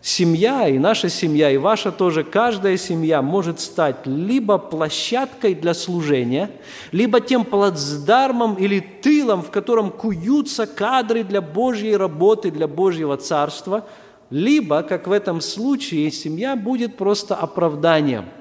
семья, 0.00 0.68
и 0.68 0.78
наша 0.78 1.08
семья, 1.08 1.50
и 1.50 1.56
ваша 1.56 1.90
тоже, 1.90 2.22
каждая 2.22 2.76
семья 2.76 3.20
может 3.20 3.58
стать 3.60 4.06
либо 4.06 4.58
площадкой 4.58 5.54
для 5.54 5.74
служения, 5.74 6.50
либо 6.92 7.20
тем 7.20 7.44
плацдармом 7.44 8.54
или 8.54 8.78
тылом, 8.78 9.42
в 9.42 9.50
котором 9.50 9.90
куются 9.90 10.66
кадры 10.66 11.24
для 11.24 11.40
Божьей 11.40 11.96
работы, 11.96 12.50
для 12.50 12.68
Божьего 12.68 13.16
Царства, 13.16 13.86
либо, 14.30 14.82
как 14.82 15.06
в 15.08 15.12
этом 15.12 15.40
случае, 15.40 16.10
семья 16.10 16.56
будет 16.56 16.96
просто 16.96 17.34
оправданием– 17.34 18.26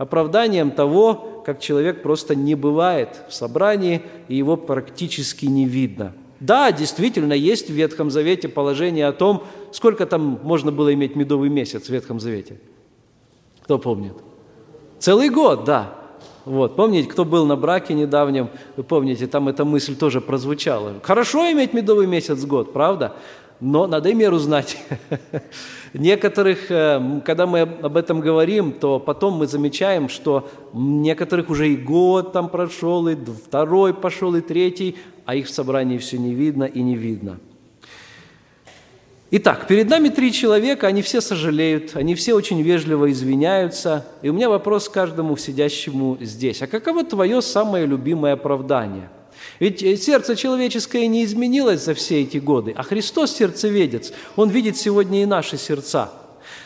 оправданием 0.00 0.70
того, 0.70 1.42
как 1.44 1.60
человек 1.60 2.02
просто 2.02 2.34
не 2.34 2.54
бывает 2.54 3.20
в 3.28 3.34
собрании, 3.34 4.00
и 4.28 4.34
его 4.34 4.56
практически 4.56 5.44
не 5.44 5.66
видно. 5.66 6.14
Да, 6.40 6.72
действительно, 6.72 7.34
есть 7.34 7.68
в 7.68 7.74
Ветхом 7.74 8.10
Завете 8.10 8.48
положение 8.48 9.06
о 9.06 9.12
том, 9.12 9.42
сколько 9.72 10.06
там 10.06 10.40
можно 10.42 10.72
было 10.72 10.94
иметь 10.94 11.16
медовый 11.16 11.50
месяц 11.50 11.84
в 11.84 11.90
Ветхом 11.90 12.18
Завете. 12.18 12.58
Кто 13.62 13.78
помнит? 13.78 14.14
Целый 14.98 15.28
год, 15.28 15.64
да. 15.64 15.92
Вот, 16.46 16.76
помните, 16.76 17.06
кто 17.06 17.26
был 17.26 17.44
на 17.44 17.56
браке 17.56 17.92
недавнем, 17.92 18.48
вы 18.76 18.84
помните, 18.84 19.26
там 19.26 19.48
эта 19.48 19.66
мысль 19.66 19.94
тоже 19.94 20.22
прозвучала. 20.22 20.94
Хорошо 21.02 21.40
иметь 21.52 21.74
медовый 21.74 22.06
месяц 22.06 22.42
год, 22.46 22.72
правда? 22.72 23.16
Но 23.60 23.86
надо 23.86 24.08
и 24.08 24.14
меру 24.14 24.38
знать. 24.38 24.78
Некоторых, 25.94 26.70
э, 26.70 27.20
когда 27.24 27.46
мы 27.46 27.60
об 27.60 27.96
этом 27.96 28.20
говорим, 28.20 28.72
то 28.72 28.98
потом 28.98 29.34
мы 29.34 29.46
замечаем, 29.46 30.08
что 30.08 30.48
некоторых 30.72 31.50
уже 31.50 31.68
и 31.68 31.76
год 31.76 32.32
там 32.32 32.48
прошел, 32.48 33.08
и 33.08 33.16
второй 33.16 33.92
пошел, 33.92 34.34
и 34.34 34.40
третий, 34.40 34.96
а 35.26 35.34
их 35.34 35.46
в 35.46 35.50
собрании 35.50 35.98
все 35.98 36.18
не 36.18 36.34
видно 36.34 36.64
и 36.64 36.80
не 36.82 36.96
видно. 36.96 37.38
Итак, 39.32 39.68
перед 39.68 39.88
нами 39.88 40.08
три 40.08 40.32
человека, 40.32 40.88
они 40.88 41.02
все 41.02 41.20
сожалеют, 41.20 41.94
они 41.94 42.16
все 42.16 42.34
очень 42.34 42.62
вежливо 42.62 43.12
извиняются. 43.12 44.06
И 44.22 44.28
у 44.28 44.32
меня 44.32 44.48
вопрос 44.48 44.88
каждому 44.88 45.36
сидящему 45.36 46.16
здесь. 46.20 46.62
А 46.62 46.66
каково 46.66 47.04
твое 47.04 47.40
самое 47.40 47.86
любимое 47.86 48.32
оправдание– 48.32 49.08
ведь 49.58 49.82
э, 49.82 49.96
сердце 49.96 50.36
человеческое 50.36 51.06
не 51.06 51.24
изменилось 51.24 51.84
за 51.84 51.94
все 51.94 52.22
эти 52.22 52.38
годы, 52.38 52.74
а 52.76 52.82
Христос 52.82 53.36
сердцеведец, 53.36 54.12
Он 54.36 54.50
видит 54.50 54.76
сегодня 54.76 55.22
и 55.22 55.26
наши 55.26 55.56
сердца. 55.56 56.12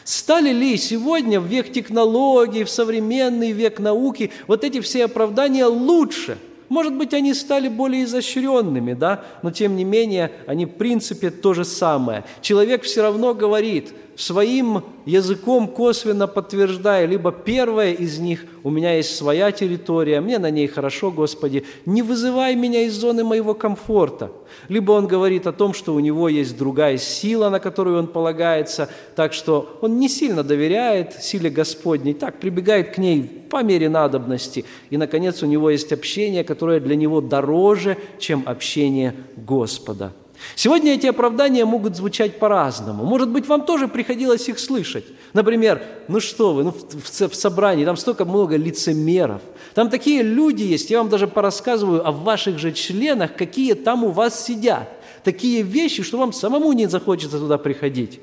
Стали 0.05 0.51
ли 0.51 0.77
сегодня 0.77 1.41
в 1.41 1.47
век 1.47 1.73
технологий, 1.73 2.65
в 2.65 2.71
современный 2.71 3.53
век 3.53 3.79
науки 3.79 4.31
вот 4.47 4.65
эти 4.65 4.81
все 4.81 5.05
оправдания 5.07 5.67
лучше? 5.67 6.39
Может 6.69 6.95
быть, 6.95 7.15
они 7.15 7.35
стали 7.35 7.69
более 7.69 8.05
изощренными, 8.05 8.95
да? 8.95 9.25
но 9.43 9.51
тем 9.51 9.77
не 9.77 9.85
менее, 9.85 10.33
они 10.47 10.67
в 10.67 10.71
принципе 10.71 11.31
то 11.31 11.55
же 11.55 11.65
самое. 11.65 12.25
Человек 12.41 12.83
все 12.83 13.03
равно 13.03 13.35
говорит– 13.35 13.93
своим 14.16 14.83
языком 15.05 15.68
косвенно 15.68 16.27
подтверждая, 16.27 17.07
либо 17.07 17.33
первое 17.33 17.92
из 17.92 18.18
них, 18.18 18.44
у 18.62 18.70
меня 18.70 18.96
есть 18.96 19.16
своя 19.16 19.53
территория, 19.53 20.20
мне 20.20 20.38
на 20.38 20.50
ней 20.50 20.66
хорошо, 20.66 21.11
Господи, 21.11 21.64
не 21.85 22.03
вызывай 22.03 22.55
меня 22.55 22.83
из 22.83 22.94
зоны 22.94 23.24
моего 23.24 23.55
комфорта. 23.55 24.31
Либо 24.68 24.92
он 24.92 25.07
говорит 25.07 25.46
о 25.46 25.53
том, 25.53 25.74
что 25.74 25.94
у 25.94 26.00
него 26.00 26.29
есть 26.29 26.57
другая 26.57 26.96
сила, 26.98 27.50
на 27.50 27.61
которую 27.61 27.98
он 27.98 28.07
полагается, 28.07 28.88
так 29.16 29.33
что 29.33 29.79
он 29.81 29.98
не 29.98 30.09
сильно 30.09 30.42
доверяет 30.42 31.14
силе 31.14 31.50
Господней, 31.50 32.14
так 32.14 32.40
прибегает 32.40 32.94
к 32.94 32.98
ней 32.98 33.22
по 33.50 33.62
мере 33.62 33.88
надобности. 33.88 34.64
И, 34.90 34.96
наконец, 34.96 35.42
у 35.42 35.46
него 35.46 35.70
есть 35.70 35.92
общение, 35.92 36.44
которое 36.44 36.81
для 36.81 36.96
него 36.96 37.20
дороже, 37.20 37.96
чем 38.18 38.42
общение 38.46 39.14
Господа– 39.37 40.12
Сегодня 40.54 40.94
эти 40.94 41.07
оправдания 41.07 41.64
могут 41.64 41.96
звучать 41.96 42.38
по-разному. 42.38 43.04
Может 43.04 43.28
быть, 43.30 43.46
вам 43.46 43.64
тоже 43.64 43.88
приходилось 43.88 44.48
их 44.48 44.59
слышать. 44.59 45.04
Например, 45.33 45.83
ну 46.09 46.20
что 46.20 46.54
вы, 46.54 46.64
ну 46.64 46.70
в, 46.70 47.28
в, 47.28 47.35
собрании 47.35 47.85
там 47.85 47.96
столько 47.96 48.24
много 48.24 48.57
лицемеров. 48.57 49.42
Там 49.74 49.90
такие 49.90 50.22
люди 50.22 50.62
есть, 50.62 50.90
я 50.90 50.98
вам 50.98 51.09
даже 51.09 51.26
порассказываю 51.26 52.07
о 52.07 52.12
ваших 52.12 52.59
же 52.59 52.72
членах, 52.72 53.35
какие 53.37 53.74
там 53.74 54.04
у 54.04 54.11
вас 54.11 54.44
сидят. 54.44 54.88
Такие 55.24 55.62
вещи, 55.62 56.02
что 56.02 56.18
вам 56.18 56.33
самому 56.33 56.72
не 56.72 56.87
захочется 56.87 57.38
туда 57.38 57.59
приходить. 57.59 58.20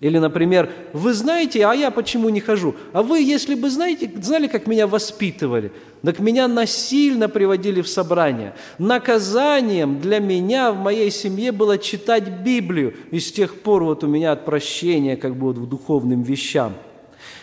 Или, 0.00 0.18
например, 0.18 0.70
вы 0.92 1.12
знаете, 1.12 1.66
а 1.66 1.74
я 1.74 1.90
почему 1.90 2.28
не 2.28 2.38
хожу? 2.40 2.76
А 2.92 3.02
вы, 3.02 3.20
если 3.20 3.56
бы 3.56 3.68
знаете, 3.68 4.08
знали, 4.22 4.46
как 4.46 4.68
меня 4.68 4.86
воспитывали, 4.86 5.72
так 6.02 6.20
меня 6.20 6.46
насильно 6.46 7.28
приводили 7.28 7.80
в 7.80 7.88
собрание. 7.88 8.54
Наказанием 8.78 9.98
для 10.00 10.20
меня 10.20 10.70
в 10.70 10.78
моей 10.78 11.10
семье 11.10 11.50
было 11.50 11.78
читать 11.78 12.28
Библию, 12.44 12.94
и 13.10 13.18
с 13.18 13.32
тех 13.32 13.60
пор 13.60 13.82
вот 13.82 14.04
у 14.04 14.06
меня 14.06 14.30
отпрощение 14.30 15.16
как 15.16 15.34
бы 15.34 15.48
вот 15.48 15.58
в 15.58 15.68
духовным 15.68 16.22
вещам. 16.22 16.74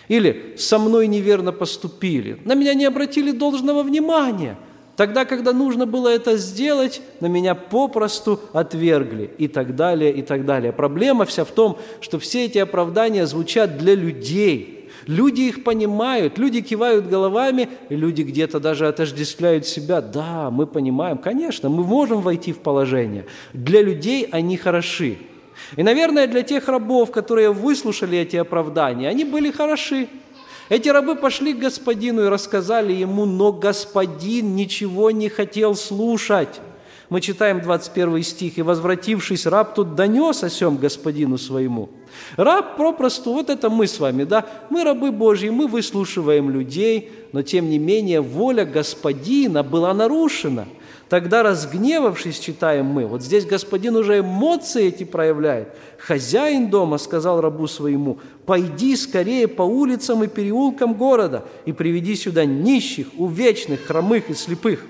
Или 0.08 0.56
со 0.58 0.80
мной 0.80 1.08
неверно 1.08 1.52
поступили, 1.52 2.40
на 2.46 2.56
меня 2.56 2.74
не 2.74 2.86
обратили 2.86 3.32
должного 3.32 3.84
внимания– 3.84 4.58
Тогда, 4.96 5.26
когда 5.26 5.52
нужно 5.52 5.86
было 5.86 6.08
это 6.08 6.38
сделать, 6.38 7.02
на 7.20 7.26
меня 7.26 7.54
попросту 7.54 8.40
отвергли 8.54 9.30
и 9.38 9.48
так 9.48 9.76
далее, 9.76 10.14
и 10.14 10.22
так 10.22 10.46
далее. 10.46 10.72
Проблема 10.72 11.26
вся 11.26 11.44
в 11.44 11.52
том, 11.52 11.78
что 12.00 12.18
все 12.18 12.46
эти 12.46 12.58
оправдания 12.60 13.26
звучат 13.26 13.78
для 13.78 13.94
людей. 13.94 14.90
Люди 15.06 15.42
их 15.42 15.64
понимают, 15.64 16.38
люди 16.38 16.62
кивают 16.62 17.08
головами, 17.08 17.70
и 17.90 17.96
люди 17.96 18.24
где-то 18.24 18.60
даже 18.60 18.88
отождествляют 18.88 19.68
себя. 19.68 20.02
Да, 20.02 20.50
мы 20.50 20.66
понимаем, 20.66 21.18
конечно, 21.18 21.70
мы 21.70 21.84
можем 21.84 22.22
войти 22.22 22.54
в 22.54 22.60
положение. 22.60 23.26
Для 23.54 23.82
людей 23.82 24.28
они 24.32 24.58
хороши. 24.58 25.18
И, 25.76 25.84
наверное, 25.84 26.28
для 26.28 26.42
тех 26.42 26.68
рабов, 26.68 27.12
которые 27.12 27.52
выслушали 27.52 28.18
эти 28.18 28.36
оправдания, 28.36 29.10
они 29.10 29.26
были 29.26 29.52
хороши. 29.52 30.08
Эти 30.68 30.90
рабы 30.90 31.16
пошли 31.16 31.54
к 31.54 31.60
господину 31.60 32.26
и 32.26 32.30
рассказали 32.30 32.92
ему, 32.92 33.26
но 33.26 33.52
господин 33.52 34.56
ничего 34.56 35.12
не 35.12 35.30
хотел 35.30 35.76
слушать. 35.76 36.60
Мы 37.10 37.22
читаем 37.22 37.62
21 37.62 38.24
стих, 38.24 38.58
«И, 38.58 38.64
возвратившись, 38.64 39.46
раб 39.46 39.76
тут 39.76 39.94
донес 39.94 40.44
о 40.44 40.50
сем 40.50 40.78
господину 40.78 41.38
своему». 41.38 41.90
Раб 42.36 42.78
попросту, 42.78 43.34
вот 43.34 43.52
это 43.52 43.70
мы 43.70 43.86
с 43.86 44.00
вами, 44.00 44.24
да, 44.24 44.46
мы 44.72 44.84
рабы 44.84 45.12
Божьи, 45.12 45.50
мы 45.50 45.68
выслушиваем 45.68 46.50
людей, 46.50 47.12
но 47.32 47.44
тем 47.44 47.70
не 47.70 47.78
менее 47.78 48.22
воля 48.22 48.66
господина 48.66 49.62
была 49.62 49.94
нарушена– 49.94 50.66
Тогда, 51.10 51.44
разгневавшись, 51.44 52.40
читаем 52.40 52.88
мы, 52.88 53.06
вот 53.06 53.22
здесь 53.22 53.46
господин 53.46 53.96
уже 53.96 54.20
эмоции 54.20 54.86
эти 54.86 55.04
проявляет. 55.04 55.70
Хозяин 56.00 56.70
дома 56.70 56.98
сказал 56.98 57.42
рабу 57.42 57.68
своему, 57.68 58.18
пойди 58.48 58.96
скорее 58.96 59.48
по 59.48 59.62
улицам 59.62 60.24
и 60.24 60.28
переулкам 60.28 60.96
города 60.96 61.46
и 61.66 61.74
приведи 61.74 62.16
сюда 62.16 62.46
нищих, 62.46 63.08
увечных, 63.18 63.86
хромых 63.86 64.32
и 64.32 64.34
слепых. 64.34 64.84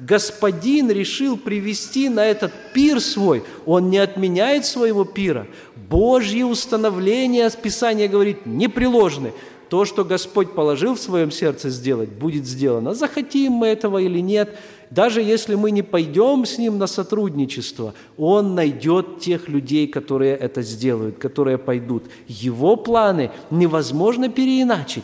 Господин 0.00 0.90
решил 0.90 1.36
привести 1.36 2.08
на 2.08 2.26
этот 2.26 2.52
пир 2.72 3.00
свой. 3.00 3.44
Он 3.64 3.90
не 3.90 3.98
отменяет 3.98 4.66
своего 4.66 5.04
пира. 5.04 5.46
Божьи 5.88 6.42
установления, 6.42 7.48
Писание 7.50 8.08
говорит, 8.08 8.44
непреложны. 8.44 9.32
То, 9.74 9.84
что 9.84 10.04
Господь 10.04 10.52
положил 10.52 10.94
в 10.94 11.00
своем 11.00 11.32
сердце 11.32 11.68
сделать, 11.68 12.08
будет 12.08 12.46
сделано. 12.46 12.94
Захотим 12.94 13.54
мы 13.54 13.66
этого 13.66 13.98
или 13.98 14.20
нет– 14.20 14.56
даже 14.90 15.20
если 15.20 15.56
мы 15.56 15.72
не 15.72 15.82
пойдем 15.82 16.46
с 16.46 16.58
Ним 16.58 16.78
на 16.78 16.86
сотрудничество, 16.86 17.92
Он 18.16 18.54
найдет 18.54 19.18
тех 19.18 19.48
людей, 19.48 19.88
которые 19.88 20.36
это 20.36 20.62
сделают, 20.62 21.18
которые 21.18 21.58
пойдут. 21.58 22.04
Его 22.28 22.76
планы 22.76 23.32
невозможно 23.50 24.28
переиначить. 24.28 25.02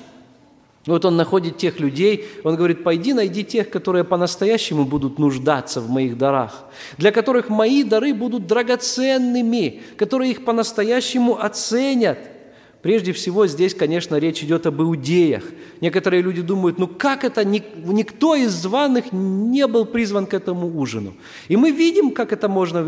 Вот 0.87 1.05
он 1.05 1.17
находит 1.17 1.57
тех 1.57 1.81
людей, 1.81 2.29
он 2.45 2.55
говорит, 2.55 2.85
пойди 2.85 3.13
найди 3.13 3.43
тех, 3.43 3.71
которые 3.71 4.05
по-настоящему 4.05 4.85
будут 4.85 5.19
нуждаться 5.19 5.81
в 5.81 5.91
моих 5.91 6.17
дарах, 6.17 6.67
для 6.97 7.11
которых 7.11 7.49
мои 7.49 7.83
дары 7.83 8.15
будут 8.15 8.47
драгоценными, 8.47 9.83
которые 9.97 10.31
их 10.31 10.45
по-настоящему 10.45 11.43
оценят– 11.43 12.19
Прежде 12.83 13.13
всего, 13.13 13.47
здесь, 13.47 13.75
конечно, 13.75 14.17
речь 14.17 14.43
идет 14.43 14.65
об 14.67 14.81
иудеях. 14.81 15.45
Некоторые 15.83 16.23
люди 16.23 16.41
думают, 16.41 16.79
ну 16.79 16.89
как 16.89 17.25
это, 17.25 17.45
никто 17.45 18.35
из 18.35 18.53
званых 18.53 19.13
не 19.13 19.67
был 19.67 19.85
призван 19.85 20.27
к 20.27 20.33
этому 20.33 20.79
ужину. 20.79 21.15
И 21.49 21.57
мы 21.57 21.73
видим, 21.73 22.11
как 22.11 22.33
это 22.33 22.49
можно 22.49 22.83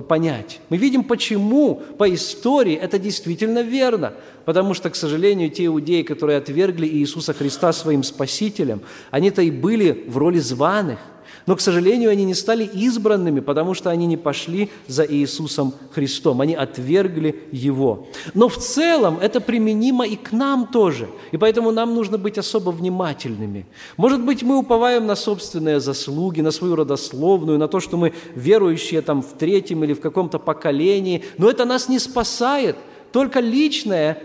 понять. 0.00 0.60
Мы 0.70 0.78
видим, 0.78 1.04
почему 1.04 1.82
по 1.98 2.12
истории 2.12 2.74
это 2.74 2.98
действительно 2.98 3.62
верно. 3.62 4.14
Потому 4.46 4.72
что, 4.72 4.88
к 4.88 4.96
сожалению, 4.96 5.50
те 5.50 5.66
иудеи, 5.66 6.02
которые 6.02 6.38
отвергли 6.38 6.86
Иисуса 6.86 7.34
Христа 7.34 7.74
своим 7.74 8.02
Спасителем, 8.04 8.80
они-то 9.10 9.42
и 9.42 9.50
были 9.50 10.04
в 10.08 10.16
роли 10.16 10.38
званых– 10.38 10.98
но, 11.46 11.54
к 11.54 11.60
сожалению, 11.60 12.10
они 12.10 12.24
не 12.24 12.34
стали 12.34 12.64
избранными, 12.64 13.38
потому 13.38 13.74
что 13.74 13.90
они 13.90 14.06
не 14.06 14.16
пошли 14.16 14.68
за 14.88 15.04
Иисусом 15.04 15.72
Христом. 15.92 16.40
Они 16.40 16.54
отвергли 16.54 17.40
Его. 17.52 18.08
Но 18.34 18.48
в 18.48 18.58
целом 18.58 19.18
это 19.20 19.40
применимо 19.40 20.06
и 20.06 20.16
к 20.16 20.32
нам 20.32 20.66
тоже. 20.66 21.08
И 21.30 21.36
поэтому 21.36 21.70
нам 21.70 21.94
нужно 21.94 22.18
быть 22.18 22.36
особо 22.36 22.70
внимательными. 22.70 23.66
Может 23.96 24.24
быть, 24.24 24.42
мы 24.42 24.58
уповаем 24.58 25.06
на 25.06 25.14
собственные 25.14 25.78
заслуги, 25.78 26.40
на 26.40 26.50
свою 26.50 26.74
родословную, 26.74 27.58
на 27.58 27.68
то, 27.68 27.78
что 27.78 27.96
мы 27.96 28.12
верующие 28.34 29.00
там 29.00 29.22
в 29.22 29.34
третьем 29.38 29.84
или 29.84 29.94
в 29.94 30.00
каком-то 30.00 30.40
поколении. 30.40 31.24
Но 31.38 31.48
это 31.48 31.64
нас 31.64 31.88
не 31.88 32.00
спасает. 32.00 32.76
Только 33.12 33.38
личное 33.38 34.18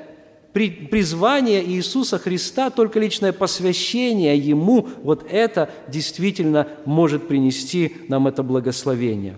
призвание 0.54 1.66
Иисуса 1.66 2.18
Христа, 2.18 2.70
только 2.70 3.00
личное 3.00 3.32
посвящение 3.32 4.38
Ему, 4.38 4.88
вот 5.04 5.26
это 5.30 5.70
действительно 5.88 6.68
может 6.86 7.28
принести 7.28 7.96
нам 8.08 8.28
это 8.28 8.44
благословение. 8.44 9.38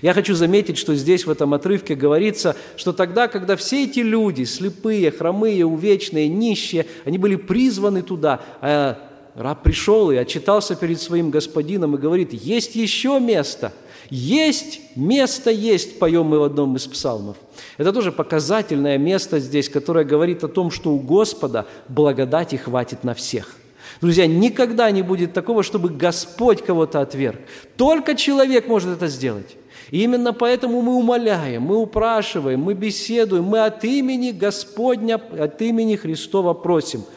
Я 0.00 0.14
хочу 0.14 0.34
заметить, 0.34 0.78
что 0.78 0.94
здесь 0.94 1.26
в 1.26 1.30
этом 1.30 1.54
отрывке 1.54 1.94
говорится, 1.94 2.56
что 2.76 2.92
тогда, 2.92 3.26
когда 3.26 3.56
все 3.56 3.84
эти 3.84 4.00
люди, 4.00 4.44
слепые, 4.44 5.10
хромые, 5.10 5.66
увечные, 5.66 6.28
нищие, 6.28 6.86
они 7.04 7.18
были 7.18 7.34
призваны 7.34 8.02
туда, 8.02 8.40
а 8.60 8.98
раб 9.34 9.62
пришел 9.62 10.10
и 10.10 10.16
отчитался 10.16 10.76
перед 10.76 11.00
своим 11.00 11.30
господином 11.30 11.96
и 11.96 11.98
говорит, 11.98 12.32
есть 12.32 12.76
еще 12.76 13.18
место– 13.18 13.72
есть 14.14 14.80
место, 14.94 15.50
есть, 15.50 15.98
поем 15.98 16.26
мы 16.26 16.38
в 16.38 16.42
одном 16.42 16.76
из 16.76 16.86
псалмов. 16.86 17.38
Это 17.78 17.94
тоже 17.94 18.12
показательное 18.12 18.98
место 18.98 19.38
здесь, 19.38 19.70
которое 19.70 20.04
говорит 20.04 20.44
о 20.44 20.48
том, 20.48 20.70
что 20.70 20.92
у 20.92 20.98
Господа 20.98 21.66
благодати 21.88 22.56
хватит 22.56 23.04
на 23.04 23.14
всех. 23.14 23.56
Друзья, 24.02 24.26
никогда 24.26 24.90
не 24.90 25.00
будет 25.00 25.32
такого, 25.32 25.62
чтобы 25.62 25.88
Господь 25.88 26.62
кого-то 26.62 27.00
отверг. 27.00 27.40
Только 27.78 28.14
человек 28.14 28.68
может 28.68 28.90
это 28.90 29.06
сделать. 29.06 29.56
И 29.90 30.02
именно 30.02 30.34
поэтому 30.34 30.82
мы 30.82 30.94
умоляем, 30.94 31.62
мы 31.62 31.78
упрашиваем, 31.78 32.60
мы 32.60 32.74
беседуем, 32.74 33.44
мы 33.44 33.64
от 33.64 33.82
имени 33.82 34.32
Господня, 34.32 35.18
от 35.38 35.62
имени 35.62 35.96
Христова 35.96 36.52
просим– 36.52 37.04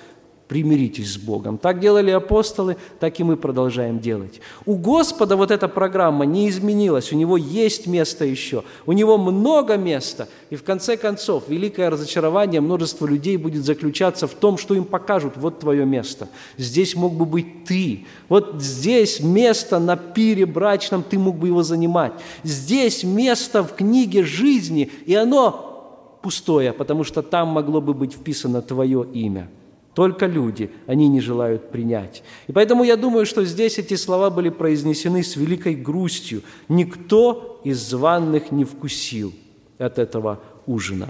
примиритесь 0.47 1.13
с 1.13 1.17
Богом. 1.17 1.57
Так 1.57 1.79
делали 1.79 2.11
апостолы, 2.11 2.77
так 2.99 3.19
и 3.19 3.23
мы 3.23 3.35
продолжаем 3.35 3.99
делать. 3.99 4.41
У 4.65 4.75
Господа 4.75 5.35
вот 5.35 5.49
эта 5.49 5.67
программа 5.67 6.25
не 6.25 6.47
изменилась, 6.49 7.11
у 7.11 7.15
Него 7.15 7.37
есть 7.37 7.87
место 7.87 8.25
еще, 8.25 8.63
у 8.85 8.91
Него 8.91 9.17
много 9.17 9.75
места. 9.77 10.27
И 10.51 10.55
в 10.55 10.63
конце 10.63 10.97
концов, 10.97 11.45
великое 11.47 11.89
разочарование 11.89 12.61
множества 12.61 13.07
людей 13.07 13.37
будет 13.37 13.65
заключаться 13.65 14.27
в 14.27 14.33
том, 14.33 14.57
что 14.57 14.75
им 14.75 14.85
покажут, 14.85 15.33
вот 15.35 15.59
твое 15.59 15.85
место. 15.85 16.29
Здесь 16.57 16.95
мог 16.95 17.13
бы 17.13 17.25
быть 17.25 17.65
ты. 17.65 18.05
Вот 18.29 18.61
здесь 18.61 19.19
место 19.19 19.79
на 19.79 19.97
пире 19.97 20.45
брачном, 20.45 21.03
ты 21.03 21.17
мог 21.17 21.37
бы 21.37 21.47
его 21.47 21.63
занимать. 21.63 22.13
Здесь 22.43 23.03
место 23.03 23.63
в 23.63 23.73
книге 23.73 24.23
жизни, 24.23 24.91
и 25.05 25.15
оно 25.15 26.19
пустое, 26.21 26.71
потому 26.71 27.03
что 27.03 27.23
там 27.23 27.49
могло 27.49 27.81
бы 27.81 27.93
быть 27.93 28.13
вписано 28.13 28.61
твое 28.61 29.05
имя. 29.13 29.49
Только 29.95 30.25
люди, 30.25 30.69
они 30.87 31.07
не 31.07 31.21
желают 31.21 31.71
принять. 31.71 32.21
И 32.47 32.51
поэтому 32.51 32.83
я 32.83 32.97
думаю, 32.97 33.25
что 33.25 33.45
здесь 33.45 33.79
эти 33.79 33.95
слова 33.95 34.29
были 34.29 34.49
произнесены 34.49 35.23
с 35.23 35.37
великой 35.37 35.73
грустью. 35.73 36.43
Никто 36.67 37.61
из 37.63 37.79
званных 37.79 38.51
не 38.51 38.65
вкусил 38.65 39.33
от 39.77 39.97
этого 39.97 40.41
ужина. 40.65 41.07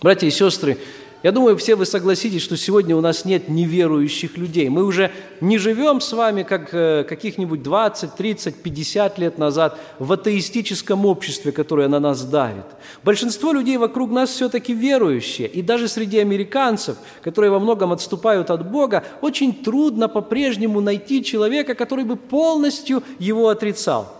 Братья 0.00 0.28
и 0.28 0.30
сестры, 0.30 0.78
я 1.22 1.32
думаю, 1.32 1.56
все 1.58 1.74
вы 1.76 1.84
согласитесь, 1.84 2.42
что 2.42 2.56
сегодня 2.56 2.96
у 2.96 3.02
нас 3.02 3.26
нет 3.26 3.48
неверующих 3.48 4.38
людей. 4.38 4.70
Мы 4.70 4.84
уже 4.84 5.10
не 5.42 5.58
живем 5.58 6.00
с 6.00 6.12
вами, 6.12 6.44
как 6.44 6.72
э, 6.72 7.04
каких-нибудь 7.04 7.62
20, 7.62 8.14
30, 8.14 8.62
50 8.62 9.18
лет 9.18 9.36
назад 9.36 9.78
в 9.98 10.10
атеистическом 10.12 11.04
обществе, 11.04 11.52
которое 11.52 11.88
на 11.88 12.00
нас 12.00 12.24
давит. 12.24 12.64
Большинство 13.04 13.52
людей 13.52 13.76
вокруг 13.76 14.10
нас 14.10 14.30
все-таки 14.30 14.72
верующие. 14.72 15.48
И 15.48 15.60
даже 15.60 15.88
среди 15.88 16.18
американцев, 16.18 16.96
которые 17.22 17.50
во 17.50 17.58
многом 17.58 17.92
отступают 17.92 18.50
от 18.50 18.70
Бога, 18.70 19.04
очень 19.20 19.52
трудно 19.52 20.08
по-прежнему 20.08 20.80
найти 20.80 21.22
человека, 21.22 21.74
который 21.74 22.04
бы 22.04 22.16
полностью 22.16 23.02
его 23.18 23.48
отрицал. 23.48 24.19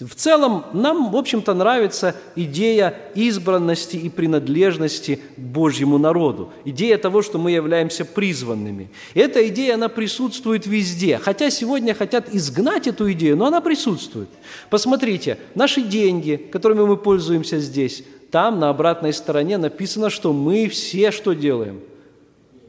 В 0.00 0.14
целом, 0.14 0.66
нам, 0.74 1.10
в 1.10 1.16
общем-то, 1.16 1.54
нравится 1.54 2.14
идея 2.34 2.94
избранности 3.14 3.96
и 3.96 4.08
принадлежности 4.10 5.20
к 5.36 5.40
Божьему 5.40 5.96
народу. 5.96 6.52
Идея 6.64 6.98
того, 6.98 7.22
что 7.22 7.38
мы 7.38 7.52
являемся 7.52 8.04
призванными. 8.04 8.90
И 9.14 9.20
эта 9.20 9.46
идея, 9.48 9.74
она 9.74 9.88
присутствует 9.88 10.66
везде. 10.66 11.18
Хотя 11.18 11.48
сегодня 11.50 11.94
хотят 11.94 12.34
изгнать 12.34 12.86
эту 12.86 13.10
идею, 13.12 13.36
но 13.36 13.46
она 13.46 13.60
присутствует. 13.60 14.28
Посмотрите, 14.68 15.38
наши 15.54 15.80
деньги, 15.80 16.36
которыми 16.36 16.82
мы 16.82 16.96
пользуемся 16.96 17.58
здесь, 17.58 18.04
там 18.30 18.60
на 18.60 18.68
обратной 18.68 19.14
стороне 19.14 19.56
написано, 19.56 20.10
что 20.10 20.32
мы 20.32 20.68
все 20.68 21.10
что 21.10 21.32
делаем? 21.32 21.80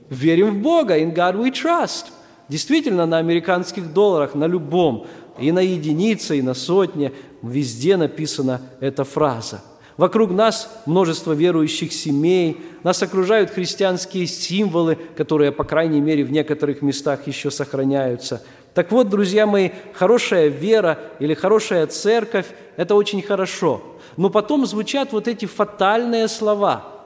Верим 0.09 0.51
в 0.51 0.61
Бога. 0.61 0.97
In 0.97 1.13
God 1.13 1.35
we 1.35 1.51
trust. 1.51 2.05
Действительно, 2.47 3.05
на 3.05 3.17
американских 3.17 3.91
долларах, 3.91 4.33
на 4.33 4.45
любом 4.45 5.07
и 5.39 5.51
на 5.51 5.59
единице, 5.59 6.37
и 6.37 6.41
на 6.41 6.53
сотне, 6.53 7.11
везде 7.41 7.97
написана 7.97 8.61
эта 8.79 9.03
фраза. 9.03 9.61
Вокруг 9.97 10.31
нас 10.31 10.81
множество 10.85 11.33
верующих 11.33 11.91
семей, 11.91 12.57
нас 12.83 13.01
окружают 13.01 13.49
христианские 13.49 14.27
символы, 14.27 14.97
которые, 15.15 15.51
по 15.51 15.63
крайней 15.63 16.01
мере, 16.01 16.23
в 16.23 16.31
некоторых 16.31 16.81
местах 16.81 17.25
еще 17.25 17.49
сохраняются. 17.49 18.43
Так 18.75 18.91
вот, 18.91 19.09
друзья 19.09 19.47
мои, 19.47 19.71
хорошая 19.93 20.49
вера 20.49 20.99
или 21.19 21.33
хорошая 21.33 21.87
церковь– 21.87 22.45
это 22.77 22.93
очень 22.93 23.23
хорошо. 23.23 23.81
Но 24.17 24.29
потом 24.29 24.67
звучат 24.67 25.13
вот 25.13 25.27
эти 25.27 25.45
фатальные 25.45 26.27
слова– 26.27 26.93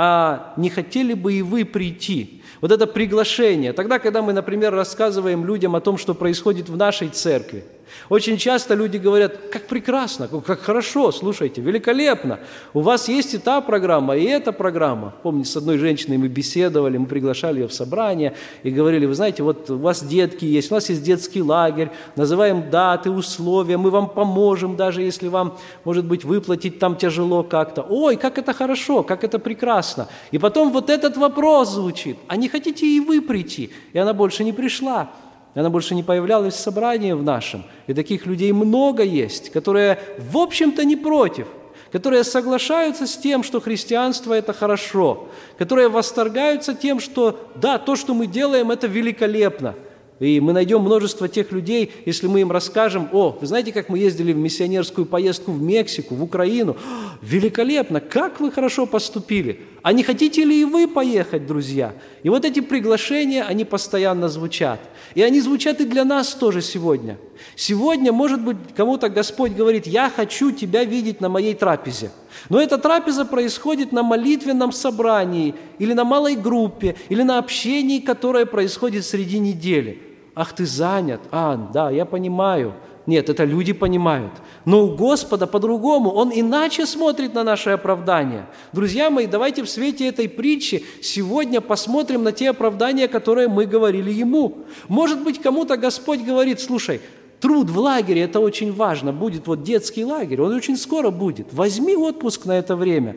а 0.00 0.54
не 0.56 0.70
хотели 0.70 1.12
бы 1.12 1.32
и 1.34 1.42
вы 1.42 1.64
прийти? 1.64 2.40
Вот 2.60 2.70
это 2.70 2.86
приглашение. 2.86 3.72
Тогда, 3.72 3.98
когда 3.98 4.22
мы, 4.22 4.32
например, 4.32 4.72
рассказываем 4.72 5.44
людям 5.44 5.74
о 5.74 5.80
том, 5.80 5.98
что 5.98 6.14
происходит 6.14 6.68
в 6.68 6.76
нашей 6.76 7.08
церкви, 7.08 7.64
Очень 8.08 8.36
часто 8.36 8.74
люди 8.74 8.96
говорят, 8.96 9.36
как 9.52 9.66
прекрасно, 9.66 10.28
как 10.28 10.60
хорошо, 10.60 11.12
слушайте, 11.12 11.60
великолепно. 11.60 12.40
У 12.74 12.80
вас 12.80 13.08
есть 13.08 13.34
и 13.34 13.38
та 13.38 13.60
программа, 13.60 14.16
и 14.16 14.24
эта 14.24 14.52
программа. 14.52 15.14
Помните, 15.22 15.50
с 15.50 15.56
одной 15.56 15.78
женщиной 15.78 16.18
мы 16.18 16.28
беседовали, 16.28 16.96
мы 16.98 17.06
приглашали 17.06 17.60
ее 17.60 17.68
в 17.68 17.72
собрание 17.72 18.34
и 18.62 18.70
говорили, 18.70 19.06
вы 19.06 19.14
знаете, 19.14 19.42
вот 19.42 19.70
у 19.70 19.78
вас 19.78 20.02
детки 20.02 20.44
есть, 20.44 20.70
у 20.70 20.74
нас 20.74 20.88
есть 20.88 21.02
детский 21.02 21.42
лагерь, 21.42 21.90
называем 22.16 22.70
даты, 22.70 23.10
условия, 23.10 23.76
мы 23.76 23.90
вам 23.90 24.08
поможем, 24.08 24.76
даже 24.76 25.02
если 25.02 25.28
вам, 25.28 25.58
может 25.84 26.04
быть, 26.04 26.24
выплатить 26.24 26.78
там 26.78 26.96
тяжело 26.96 27.42
как-то. 27.42 27.82
Ой, 27.82 28.16
как 28.16 28.38
это 28.38 28.52
хорошо, 28.52 29.02
как 29.02 29.24
это 29.24 29.38
прекрасно. 29.38 30.08
И 30.30 30.38
потом 30.38 30.72
вот 30.72 30.90
этот 30.90 31.16
вопрос 31.16 31.70
звучит, 31.70 32.16
а 32.26 32.36
не 32.36 32.48
хотите 32.48 32.86
и 32.86 33.00
вы 33.00 33.20
прийти? 33.20 33.70
И 33.92 33.98
она 33.98 34.12
больше 34.12 34.44
не 34.44 34.52
пришла. 34.52 35.10
Она 35.54 35.70
больше 35.70 35.94
не 35.94 36.02
появлялась 36.02 36.54
в 36.54 36.60
собрании 36.60 37.12
в 37.12 37.22
нашем. 37.22 37.64
И 37.86 37.94
таких 37.94 38.26
людей 38.26 38.52
много 38.52 39.02
есть, 39.02 39.50
которые, 39.50 39.98
в 40.18 40.36
общем-то, 40.36 40.84
не 40.84 40.96
против, 40.96 41.48
которые 41.90 42.22
соглашаются 42.24 43.06
с 43.06 43.16
тем, 43.16 43.42
что 43.42 43.60
христианство– 43.60 44.32
это 44.34 44.52
хорошо, 44.52 45.28
которые 45.56 45.88
восторгаются 45.88 46.74
тем, 46.74 47.00
что 47.00 47.48
да, 47.54 47.78
то, 47.78 47.96
что 47.96 48.14
мы 48.14 48.26
делаем, 48.26 48.70
это 48.70 48.86
великолепно– 48.86 49.74
и 50.20 50.40
мы 50.40 50.52
найдем 50.52 50.80
множество 50.80 51.28
тех 51.28 51.52
людей, 51.52 51.92
если 52.04 52.26
мы 52.26 52.40
им 52.40 52.50
расскажем, 52.50 53.08
о, 53.12 53.38
вы 53.40 53.46
знаете, 53.46 53.72
как 53.72 53.88
мы 53.88 53.98
ездили 54.00 54.32
в 54.32 54.36
миссионерскую 54.36 55.06
поездку 55.06 55.52
в 55.52 55.62
Мексику, 55.62 56.16
в 56.16 56.22
Украину? 56.24 56.76
Великолепно! 57.22 58.00
Как 58.00 58.40
вы 58.40 58.50
хорошо 58.50 58.86
поступили! 58.86 59.60
А 59.82 59.92
не 59.92 60.02
хотите 60.02 60.44
ли 60.44 60.60
и 60.60 60.64
вы 60.64 60.88
поехать, 60.88 61.46
друзья? 61.46 61.94
И 62.24 62.30
вот 62.30 62.44
эти 62.44 62.58
приглашения, 62.58 63.44
они 63.44 63.64
постоянно 63.64 64.28
звучат. 64.28 64.80
И 65.14 65.22
они 65.22 65.40
звучат 65.40 65.80
и 65.80 65.84
для 65.84 66.04
нас 66.04 66.34
тоже 66.34 66.62
сегодня. 66.62 67.16
Сегодня, 67.54 68.12
может 68.12 68.42
быть, 68.42 68.56
кому-то 68.76 69.08
Господь 69.08 69.52
говорит, 69.52 69.86
я 69.86 70.10
хочу 70.10 70.50
тебя 70.50 70.82
видеть 70.82 71.20
на 71.20 71.28
моей 71.28 71.54
трапезе. 71.54 72.10
Но 72.48 72.60
эта 72.60 72.76
трапеза 72.76 73.24
происходит 73.24 73.92
на 73.92 74.02
молитвенном 74.02 74.72
собрании, 74.72 75.54
или 75.78 75.92
на 75.92 76.02
малой 76.02 76.34
группе, 76.34 76.96
или 77.08 77.22
на 77.22 77.38
общении, 77.38 78.00
которое 78.00 78.46
происходит 78.46 79.04
среди 79.04 79.38
недели– 79.38 80.02
Ах, 80.38 80.52
ты 80.52 80.66
занят. 80.66 81.20
А, 81.32 81.56
да, 81.56 81.90
я 81.90 82.04
понимаю. 82.04 82.74
Нет, 83.06 83.28
это 83.28 83.42
люди 83.42 83.72
понимают. 83.72 84.30
Но 84.64 84.84
у 84.84 84.94
Господа 84.94 85.48
по-другому. 85.48 86.10
Он 86.10 86.30
иначе 86.32 86.86
смотрит 86.86 87.34
на 87.34 87.42
наше 87.42 87.70
оправдание. 87.70 88.46
Друзья 88.72 89.10
мои, 89.10 89.26
давайте 89.26 89.64
в 89.64 89.68
свете 89.68 90.06
этой 90.06 90.28
притчи 90.28 90.84
сегодня 91.02 91.60
посмотрим 91.60 92.22
на 92.22 92.30
те 92.30 92.50
оправдания, 92.50 93.08
которые 93.08 93.48
мы 93.48 93.66
говорили 93.66 94.12
Ему. 94.12 94.58
Может 94.86 95.24
быть, 95.24 95.42
кому-то 95.42 95.76
Господь 95.76 96.20
говорит, 96.20 96.60
слушай, 96.60 97.00
труд 97.40 97.68
в 97.68 97.78
лагере– 97.80 98.22
это 98.22 98.38
очень 98.38 98.72
важно. 98.72 99.12
Будет 99.12 99.48
вот 99.48 99.64
детский 99.64 100.04
лагерь, 100.04 100.40
он 100.40 100.54
очень 100.54 100.76
скоро 100.76 101.10
будет. 101.10 101.52
Возьми 101.52 101.96
отпуск 101.96 102.44
на 102.44 102.56
это 102.56 102.76
время. 102.76 103.16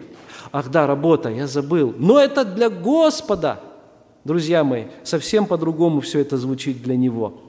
Ах 0.52 0.72
да, 0.72 0.88
работа, 0.88 1.30
я 1.30 1.46
забыл. 1.46 1.94
Но 2.00 2.20
это 2.20 2.46
для 2.46 2.72
Господа– 2.72 3.60
Друзья 4.24 4.64
мои, 4.64 4.86
совсем 5.04 5.48
по-другому 5.48 6.00
все 6.02 6.20
это 6.20 6.38
звучит 6.38 6.84
для 6.84 6.96
Него. 6.96 7.42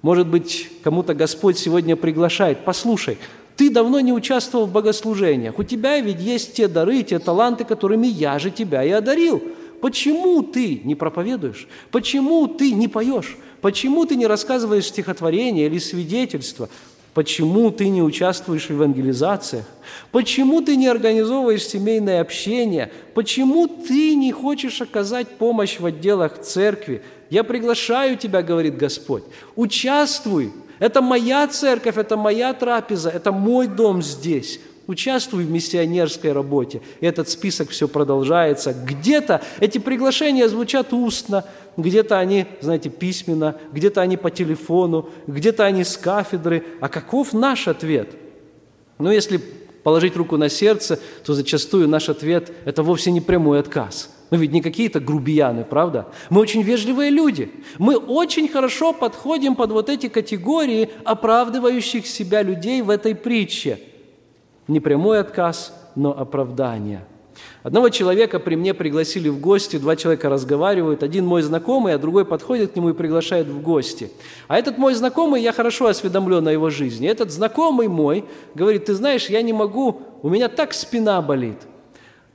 Может 0.00 0.26
быть, 0.26 0.68
кому-то 0.82 1.14
Господь 1.14 1.58
сегодня 1.58 1.96
приглашает, 1.96 2.64
послушай, 2.64 3.18
ты 3.56 3.70
давно 3.70 4.00
не 4.00 4.12
участвовал 4.12 4.66
в 4.66 4.72
богослужениях, 4.72 5.58
у 5.58 5.62
тебя 5.62 6.00
ведь 6.00 6.20
есть 6.20 6.54
те 6.54 6.66
дары, 6.66 7.02
те 7.02 7.18
таланты, 7.18 7.64
которыми 7.64 8.06
я 8.06 8.38
же 8.38 8.50
тебя 8.50 8.82
и 8.82 8.90
одарил. 8.90 9.42
Почему 9.82 10.42
ты 10.42 10.80
не 10.84 10.94
проповедуешь? 10.94 11.68
Почему 11.90 12.46
ты 12.48 12.72
не 12.72 12.88
поешь? 12.88 13.36
Почему 13.60 14.06
ты 14.06 14.16
не 14.16 14.26
рассказываешь 14.26 14.86
стихотворения 14.86 15.66
или 15.66 15.78
свидетельства? 15.78 16.68
Почему 17.14 17.70
ты 17.70 17.88
не 17.88 18.02
участвуешь 18.02 18.66
в 18.66 18.70
евангелизациях? 18.70 19.66
Почему 20.12 20.62
ты 20.62 20.76
не 20.76 20.86
организовываешь 20.86 21.66
семейное 21.66 22.22
общение? 22.22 22.90
Почему 23.12 23.68
ты 23.68 24.14
не 24.14 24.32
хочешь 24.32 24.80
оказать 24.80 25.28
помощь 25.28 25.78
в 25.78 25.84
отделах 25.84 26.40
церкви? 26.40 27.02
Я 27.28 27.44
приглашаю 27.44 28.16
тебя, 28.16 28.42
говорит 28.42 28.78
Господь. 28.78 29.24
Участвуй. 29.56 30.52
Это 30.78 31.02
моя 31.02 31.46
церковь, 31.46 31.96
это 31.96 32.16
моя 32.16 32.54
трапеза, 32.54 33.10
это 33.10 33.30
мой 33.30 33.68
дом 33.68 34.02
здесь. 34.02 34.58
Участвуй 34.86 35.44
в 35.44 35.50
миссионерской 35.50 36.32
работе. 36.32 36.82
Этот 37.00 37.28
список 37.28 37.70
все 37.70 37.86
продолжается. 37.86 38.74
Где-то 38.74 39.42
эти 39.60 39.78
приглашения 39.78 40.48
звучат 40.48 40.92
устно, 40.92 41.44
где-то 41.76 42.18
они, 42.18 42.46
знаете, 42.60 42.90
письменно, 42.90 43.56
где-то 43.72 44.00
они 44.00 44.16
по 44.16 44.30
телефону, 44.30 45.08
где-то 45.26 45.64
они 45.64 45.84
с 45.84 45.96
кафедры. 45.96 46.64
А 46.80 46.88
каков 46.88 47.32
наш 47.32 47.68
ответ? 47.68 48.10
Ну, 48.98 49.10
если 49.10 49.40
положить 49.84 50.16
руку 50.16 50.36
на 50.36 50.48
сердце, 50.48 50.98
то 51.24 51.34
зачастую 51.34 51.88
наш 51.88 52.08
ответ– 52.08 52.52
это 52.64 52.82
вовсе 52.82 53.10
не 53.12 53.20
прямой 53.20 53.60
отказ. 53.60 54.10
Мы 54.30 54.38
ведь 54.38 54.52
не 54.52 54.62
какие-то 54.62 54.98
грубияны, 54.98 55.64
правда? 55.64 56.08
Мы 56.30 56.40
очень 56.40 56.62
вежливые 56.62 57.10
люди. 57.10 57.52
Мы 57.78 57.96
очень 57.96 58.48
хорошо 58.48 58.92
подходим 58.92 59.54
под 59.54 59.72
вот 59.72 59.90
эти 59.90 60.08
категории 60.08 60.88
оправдывающих 61.04 62.06
себя 62.06 62.42
людей 62.42 62.80
в 62.80 62.90
этой 62.90 63.14
притче. 63.14 63.78
Не 64.72 64.80
прямой 64.80 65.20
отказ, 65.20 65.74
но 65.94 66.18
оправдание– 66.18 67.04
Одного 67.62 67.90
человека 67.90 68.40
при 68.40 68.56
мне 68.56 68.74
пригласили 68.74 69.28
в 69.28 69.40
гости, 69.40 69.78
два 69.78 69.94
человека 69.94 70.28
разговаривают, 70.28 71.02
один 71.02 71.26
мой 71.26 71.42
знакомый, 71.42 71.94
а 71.94 71.98
другой 71.98 72.24
подходит 72.24 72.72
к 72.72 72.76
нему 72.76 72.90
и 72.90 72.92
приглашает 72.92 73.46
в 73.46 73.62
гости. 73.62 74.10
А 74.48 74.58
этот 74.58 74.78
мой 74.78 74.94
знакомый, 74.94 75.42
я 75.42 75.52
хорошо 75.52 75.86
осведомлен 75.86 76.46
о 76.48 76.52
его 76.52 76.70
жизни. 76.70 77.08
Этот 77.08 77.30
знакомый 77.30 77.88
мой 77.88 78.24
говорит, 78.54 78.86
ты 78.86 78.94
знаешь, 78.94 79.28
я 79.28 79.42
не 79.42 79.52
могу, 79.52 80.02
у 80.22 80.28
меня 80.28 80.48
так 80.48 80.72
спина 80.72 81.22
болит. 81.22 81.58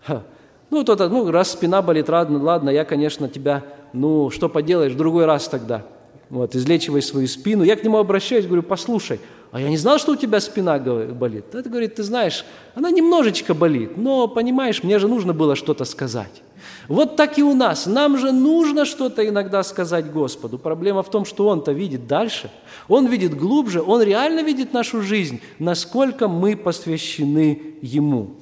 Ха. 0.05 0.23
Ну, 0.69 0.83
тот, 0.83 0.99
ну, 0.99 1.29
раз 1.29 1.51
спина 1.51 1.81
болит, 1.81 2.07
ладно, 2.09 2.41
ладно, 2.41 2.69
я, 2.69 2.85
конечно, 2.85 3.27
тебя, 3.27 3.63
ну, 3.93 4.29
что 4.29 4.47
поделаешь, 4.47 4.93
в 4.93 4.97
другой 4.97 5.25
раз 5.25 5.47
тогда. 5.47 5.83
Вот, 6.29 6.55
излечивай 6.55 7.01
свою 7.01 7.27
спину. 7.27 7.63
Я 7.63 7.75
к 7.75 7.83
нему 7.83 7.97
обращаюсь, 7.97 8.45
говорю, 8.45 8.63
послушай, 8.63 9.19
а 9.57 9.59
я 9.59 9.69
не 9.69 9.77
знал, 9.77 9.97
что 9.97 10.11
у 10.11 10.15
тебя 10.15 10.39
спина 10.39 10.77
болит. 10.77 11.55
Это 11.55 11.67
говорит, 11.67 11.95
ты 11.95 12.03
знаешь, 12.03 12.45
она 12.75 12.91
немножечко 12.91 13.55
болит, 13.55 13.97
но, 13.97 14.27
понимаешь, 14.27 14.83
мне 14.83 14.99
же 14.99 15.07
нужно 15.07 15.33
было 15.33 15.55
что-то 15.55 15.83
сказать. 15.83 16.43
Вот 16.87 17.15
так 17.15 17.39
и 17.39 17.43
у 17.43 17.55
нас. 17.55 17.87
Нам 17.87 18.19
же 18.19 18.31
нужно 18.31 18.85
что-то 18.85 19.27
иногда 19.27 19.63
сказать 19.63 20.11
Господу. 20.11 20.59
Проблема 20.59 21.01
в 21.01 21.09
том, 21.09 21.25
что 21.25 21.47
Он-то 21.47 21.71
видит 21.71 22.05
дальше. 22.05 22.51
Он 22.87 23.07
видит 23.07 23.35
глубже, 23.35 23.81
Он 23.81 24.03
реально 24.03 24.43
видит 24.43 24.73
нашу 24.73 25.01
жизнь, 25.01 25.41
насколько 25.57 26.27
мы 26.27 26.55
посвящены 26.55 27.59
Ему. 27.81 28.35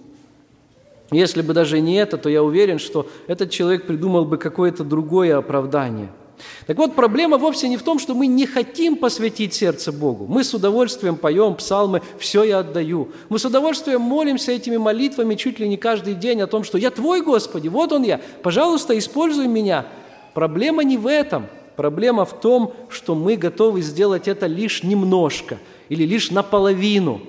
Если 1.11 1.41
бы 1.41 1.53
даже 1.53 1.79
не 1.79 1.95
это, 1.95 2.17
то 2.17 2.27
я 2.27 2.43
уверен, 2.43 2.77
что 2.77 3.07
этот 3.27 3.51
человек 3.51 3.87
придумал 3.87 4.25
бы 4.25 4.37
какое-то 4.37 4.83
другое 4.83 5.37
оправдание– 5.37 6.11
так 6.67 6.77
вот, 6.77 6.95
проблема 6.95 7.37
вовсе 7.37 7.67
не 7.69 7.77
в 7.77 7.83
том, 7.83 7.99
что 7.99 8.13
мы 8.13 8.27
не 8.27 8.45
хотим 8.45 8.97
посвятить 8.97 9.53
сердце 9.53 9.91
Богу. 9.91 10.25
Мы 10.27 10.43
с 10.43 10.53
удовольствием 10.53 11.15
поем 11.15 11.55
псалмы 11.55 12.01
«Все 12.19 12.43
я 12.43 12.59
отдаю». 12.59 13.09
Мы 13.29 13.39
с 13.39 13.45
удовольствием 13.45 14.01
молимся 14.01 14.51
этими 14.51 14.77
молитвами 14.77 15.35
чуть 15.35 15.59
ли 15.59 15.67
не 15.67 15.77
каждый 15.77 16.13
день 16.13 16.41
о 16.41 16.47
том, 16.47 16.63
что 16.63 16.77
«Я 16.77 16.91
Твой, 16.91 17.21
Господи, 17.21 17.67
вот 17.67 17.91
Он 17.91 18.03
я, 18.03 18.19
пожалуйста, 18.43 18.97
используй 18.97 19.47
меня». 19.47 19.85
Проблема 20.33 20.83
не 20.83 20.97
в 20.97 21.07
этом. 21.07 21.47
Проблема 21.77 22.25
в 22.25 22.39
том, 22.39 22.73
что 22.89 23.15
мы 23.15 23.35
готовы 23.37 23.81
сделать 23.81 24.27
это 24.27 24.47
лишь 24.47 24.83
немножко 24.83 25.59
или 25.87 26.03
лишь 26.03 26.31
наполовину. 26.31 27.21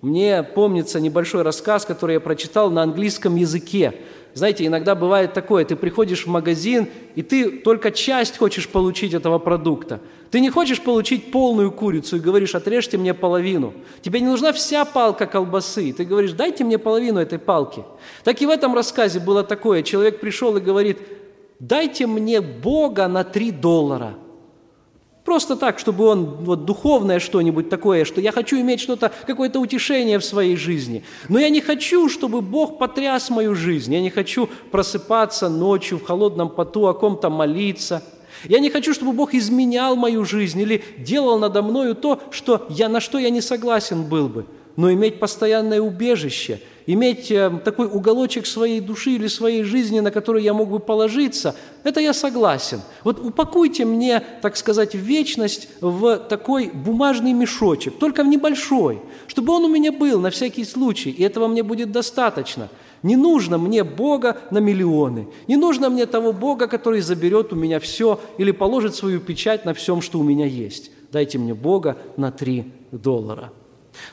Мне 0.00 0.42
помнится 0.42 1.00
небольшой 1.00 1.42
рассказ, 1.42 1.84
который 1.84 2.14
я 2.14 2.20
прочитал 2.20 2.70
на 2.70 2.82
английском 2.82 3.36
языке– 3.36 3.94
знаете, 4.36 4.66
иногда 4.66 4.94
бывает 4.94 5.32
такое, 5.32 5.64
ты 5.64 5.76
приходишь 5.76 6.26
в 6.26 6.28
магазин, 6.28 6.88
и 7.14 7.22
ты 7.22 7.50
только 7.50 7.90
часть 7.90 8.36
хочешь 8.36 8.68
получить 8.68 9.14
этого 9.14 9.38
продукта. 9.38 9.98
Ты 10.30 10.40
не 10.40 10.50
хочешь 10.50 10.82
получить 10.82 11.30
полную 11.30 11.70
курицу 11.70 12.16
и 12.16 12.20
говоришь, 12.20 12.54
отрежьте 12.54 12.98
мне 12.98 13.14
половину. 13.14 13.72
Тебе 14.02 14.20
не 14.20 14.26
нужна 14.26 14.52
вся 14.52 14.84
палка 14.84 15.24
колбасы. 15.24 15.90
Ты 15.90 16.04
говоришь, 16.04 16.32
дайте 16.32 16.64
мне 16.64 16.76
половину 16.76 17.18
этой 17.18 17.38
палки. 17.38 17.82
Так 18.24 18.42
и 18.42 18.46
в 18.46 18.50
этом 18.50 18.74
рассказе 18.74 19.20
было 19.20 19.42
такое. 19.42 19.82
Человек 19.82 20.20
пришел 20.20 20.54
и 20.58 20.60
говорит, 20.60 20.98
дайте 21.58 22.06
мне 22.06 22.42
Бога 22.42 23.08
на 23.08 23.24
три 23.24 23.50
доллара– 23.50 24.16
Просто 25.26 25.56
так, 25.56 25.80
чтобы 25.80 26.06
он 26.06 26.24
вот 26.24 26.66
духовное 26.66 27.18
что-нибудь 27.18 27.68
такое, 27.68 28.04
что 28.04 28.20
я 28.20 28.30
хочу 28.30 28.60
иметь 28.60 28.78
что-то, 28.78 29.10
какое-то 29.26 29.58
утешение 29.58 30.20
в 30.20 30.24
своей 30.24 30.54
жизни. 30.54 31.02
Но 31.28 31.40
я 31.40 31.48
не 31.48 31.60
хочу, 31.60 32.08
чтобы 32.08 32.40
Бог 32.40 32.78
потряс 32.78 33.28
мою 33.28 33.56
жизнь. 33.56 33.92
Я 33.92 34.00
не 34.00 34.10
хочу 34.10 34.48
просыпаться 34.70 35.48
ночью 35.48 35.98
в 35.98 36.04
холодном 36.04 36.48
поту, 36.48 36.86
о 36.86 36.94
ком-то 36.94 37.28
молиться. 37.28 38.04
Я 38.44 38.60
не 38.60 38.70
хочу, 38.70 38.94
чтобы 38.94 39.12
Бог 39.12 39.34
изменял 39.34 39.96
мою 39.96 40.24
жизнь 40.24 40.60
или 40.60 40.84
делал 40.96 41.40
надо 41.40 41.60
мною 41.60 41.96
то, 41.96 42.20
что 42.30 42.64
я, 42.68 42.88
на 42.88 43.00
что 43.00 43.18
я 43.18 43.30
не 43.30 43.40
согласен 43.40 44.04
был 44.04 44.28
бы. 44.28 44.46
Но 44.76 44.92
иметь 44.92 45.18
постоянное 45.18 45.80
убежище 45.80 46.60
иметь 46.86 47.30
э, 47.30 47.50
такой 47.64 47.86
уголочек 47.86 48.46
своей 48.46 48.80
души 48.80 49.12
или 49.12 49.26
своей 49.26 49.64
жизни, 49.64 50.00
на 50.00 50.10
который 50.10 50.42
я 50.42 50.54
мог 50.54 50.70
бы 50.70 50.78
положиться, 50.78 51.56
это 51.84 52.00
я 52.00 52.12
согласен. 52.12 52.80
Вот 53.04 53.18
упакуйте 53.20 53.84
мне, 53.84 54.22
так 54.42 54.56
сказать, 54.56 54.94
вечность 54.94 55.68
в 55.80 56.18
такой 56.18 56.68
бумажный 56.68 57.32
мешочек, 57.32 57.98
только 57.98 58.22
в 58.22 58.28
небольшой, 58.28 59.00
чтобы 59.26 59.52
он 59.52 59.64
у 59.64 59.68
меня 59.68 59.92
был 59.92 60.20
на 60.20 60.30
всякий 60.30 60.64
случай, 60.64 61.10
и 61.10 61.22
этого 61.22 61.48
мне 61.48 61.62
будет 61.62 61.92
достаточно. 61.92 62.68
Не 63.02 63.16
нужно 63.16 63.58
мне 63.58 63.84
Бога 63.84 64.38
на 64.50 64.58
миллионы. 64.58 65.28
Не 65.46 65.56
нужно 65.56 65.90
мне 65.90 66.06
того 66.06 66.32
Бога, 66.32 66.66
который 66.66 67.00
заберет 67.00 67.52
у 67.52 67.56
меня 67.56 67.78
все 67.78 68.18
или 68.38 68.52
положит 68.52 68.94
свою 68.94 69.20
печать 69.20 69.64
на 69.64 69.74
всем, 69.74 70.00
что 70.00 70.18
у 70.18 70.22
меня 70.22 70.46
есть. 70.46 70.90
Дайте 71.12 71.38
мне 71.38 71.54
Бога 71.54 71.96
на 72.16 72.32
три 72.32 72.72
доллара. 72.90 73.52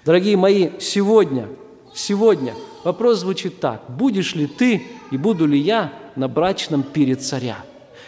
Дорогие 0.06 0.38
мои, 0.38 0.70
сегодня, 0.80 1.48
сегодня 1.94 2.54
вопрос 2.84 3.20
звучит 3.20 3.60
так. 3.60 3.84
Будешь 3.90 4.36
ли 4.36 4.48
ты 4.48 4.84
и 5.12 5.18
буду 5.18 5.46
ли 5.46 5.58
я 5.58 5.94
на 6.16 6.28
брачном 6.28 6.84
пире 6.84 7.16
царя? 7.16 7.58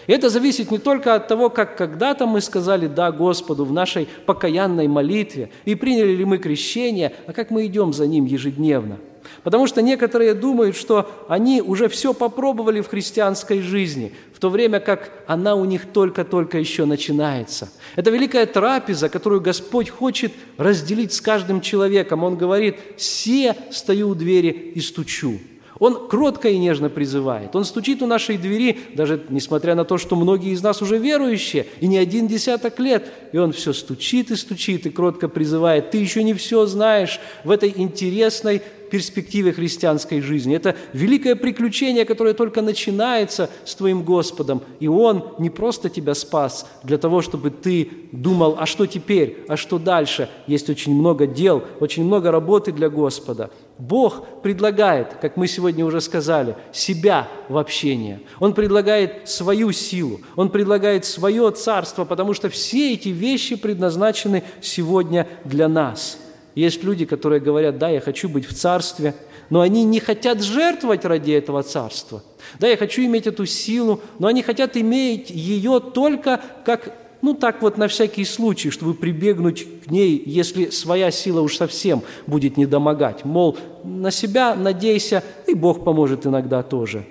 И 0.08 0.12
это 0.12 0.30
зависит 0.30 0.70
не 0.70 0.78
только 0.78 1.16
от 1.16 1.28
того, 1.28 1.50
как 1.50 1.78
когда-то 1.78 2.28
мы 2.28 2.40
сказали 2.40 2.88
«да» 2.88 3.12
Господу 3.12 3.66
в 3.66 3.72
нашей 3.72 4.08
покаянной 4.26 4.88
молитве 4.88 5.50
и 5.66 5.74
приняли 5.74 6.12
ли 6.12 6.26
мы 6.26 6.38
крещение, 6.38 7.14
а 7.26 7.34
как 7.34 7.50
мы 7.50 7.66
идем 7.66 7.92
за 7.94 8.06
Ним 8.06 8.26
ежедневно– 8.26 8.98
Потому 9.44 9.68
что 9.68 9.82
некоторые 9.82 10.34
думают, 10.34 10.76
что 10.76 11.10
они 11.28 11.62
уже 11.62 11.88
все 11.88 12.14
попробовали 12.14 12.82
в 12.82 12.88
христианской 12.88 13.62
жизни, 13.62 14.12
в 14.36 14.40
то 14.40 14.50
время 14.50 14.82
как 14.82 15.12
она 15.28 15.56
у 15.56 15.64
них 15.64 15.86
только-только 15.94 16.58
еще 16.58 16.84
начинается. 16.84 17.70
Это 17.96 18.12
великая 18.12 18.46
трапеза, 18.46 19.08
которую 19.08 19.40
Господь 19.40 19.90
хочет 19.90 20.34
разделить 20.58 21.14
с 21.14 21.22
каждым 21.22 21.62
человеком. 21.62 22.26
Он 22.26 22.36
говорит, 22.36 22.76
«Все 22.98 23.56
стою 23.72 24.10
у 24.10 24.16
двери 24.16 24.50
и 24.76 24.82
стучу». 24.82 25.40
Он 25.80 26.10
кротко 26.10 26.50
и 26.50 26.58
нежно 26.58 26.90
призывает. 26.90 27.56
Он 27.56 27.64
стучит 27.64 28.02
у 28.02 28.08
нашей 28.08 28.38
двери, 28.38 28.78
даже 28.94 29.24
несмотря 29.30 29.74
на 29.76 29.86
то, 29.86 29.98
что 29.98 30.18
многие 30.18 30.52
из 30.52 30.62
нас 30.62 30.82
уже 30.82 30.98
верующие, 30.98 31.68
и 31.80 31.88
не 31.88 31.98
один 31.98 32.28
десяток 32.28 32.78
лет. 32.80 33.10
И 33.32 33.38
он 33.38 33.54
все 33.54 33.72
стучит 33.72 34.32
и 34.32 34.36
стучит, 34.36 34.86
и 34.86 34.90
кротко 34.90 35.30
призывает. 35.30 35.92
Ты 35.92 35.98
еще 35.98 36.24
не 36.24 36.34
все 36.34 36.66
знаешь 36.66 37.20
в 37.46 37.52
этой 37.52 37.74
интересной 37.76 38.62
перспективе 38.96 39.52
христианской 39.52 40.22
жизни. 40.22 40.56
Это 40.56 40.74
великое 40.94 41.36
приключение, 41.36 42.06
которое 42.06 42.34
только 42.34 42.62
начинается 42.62 43.50
с 43.66 43.76
твоим 43.76 44.04
Господом. 44.04 44.62
И 44.80 44.88
Он 44.88 45.34
не 45.38 45.50
просто 45.50 45.90
тебя 45.90 46.14
спас 46.14 46.66
для 46.82 46.98
того, 46.98 47.22
чтобы 47.22 47.50
ты 47.50 47.90
думал, 48.14 48.56
а 48.58 48.66
что 48.66 48.86
теперь, 48.86 49.44
а 49.50 49.58
что 49.58 49.80
дальше. 49.80 50.30
Есть 50.48 50.70
очень 50.70 50.96
много 50.96 51.28
дел, 51.28 51.62
очень 51.82 52.06
много 52.06 52.32
работы 52.32 52.72
для 52.72 52.88
Господа. 52.88 53.50
Бог 53.78 54.26
предлагает, 54.42 55.16
как 55.16 55.36
мы 55.36 55.48
сегодня 55.48 55.86
уже 55.86 56.00
сказали, 56.00 56.56
себя 56.72 57.28
в 57.50 57.58
общение. 57.58 58.22
Он 58.40 58.54
предлагает 58.54 59.28
свою 59.28 59.74
силу, 59.74 60.22
Он 60.38 60.48
предлагает 60.48 61.04
свое 61.04 61.52
царство, 61.52 62.06
потому 62.06 62.34
что 62.34 62.48
все 62.48 62.94
эти 62.94 63.10
вещи 63.10 63.58
предназначены 63.58 64.44
сегодня 64.62 65.28
для 65.44 65.68
нас– 65.68 66.18
есть 66.56 66.84
люди, 66.84 67.06
которые 67.06 67.42
говорят, 67.42 67.78
да, 67.78 67.90
я 67.90 68.00
хочу 68.00 68.30
быть 68.30 68.46
в 68.46 68.54
царстве, 68.54 69.14
но 69.50 69.62
они 69.62 69.84
не 69.84 70.00
хотят 70.00 70.42
жертвовать 70.42 71.06
ради 71.06 71.32
этого 71.32 71.62
царства. 71.64 72.24
Да, 72.60 72.68
я 72.68 72.78
хочу 72.78 73.04
иметь 73.04 73.28
эту 73.28 73.46
силу, 73.46 74.00
но 74.20 74.28
они 74.28 74.42
хотят 74.42 74.78
иметь 74.78 75.30
ее 75.30 75.80
только 75.80 76.42
как, 76.66 76.96
ну 77.22 77.34
так 77.34 77.62
вот 77.62 77.78
на 77.78 77.88
всякий 77.88 78.24
случай, 78.24 78.70
чтобы 78.70 78.94
прибегнуть 78.94 79.68
к 79.86 79.92
ней, 79.92 80.22
если 80.26 80.70
своя 80.70 81.12
сила 81.12 81.42
уж 81.42 81.58
совсем 81.58 82.04
будет 82.26 82.56
недомогать. 82.56 83.26
Мол, 83.26 83.58
на 83.84 84.10
себя 84.10 84.56
надейся, 84.56 85.24
и 85.48 85.54
Бог 85.54 85.84
поможет 85.84 86.26
иногда 86.26 86.64
тоже. 86.64 87.06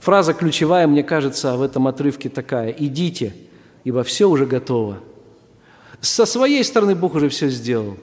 Фраза 0.00 0.34
ключевая, 0.34 0.86
мне 0.86 1.02
кажется, 1.02 1.56
в 1.56 1.62
этом 1.62 1.86
отрывке 1.86 2.28
такая. 2.28 2.70
«Идите, 2.70 3.34
ибо 3.84 4.02
все 4.02 4.28
уже 4.28 4.46
готово». 4.46 4.98
Со 6.02 6.26
своей 6.26 6.64
стороны 6.64 6.96
Бог 6.96 7.14
уже 7.14 7.28
все 7.28 7.48
сделал. 7.48 7.96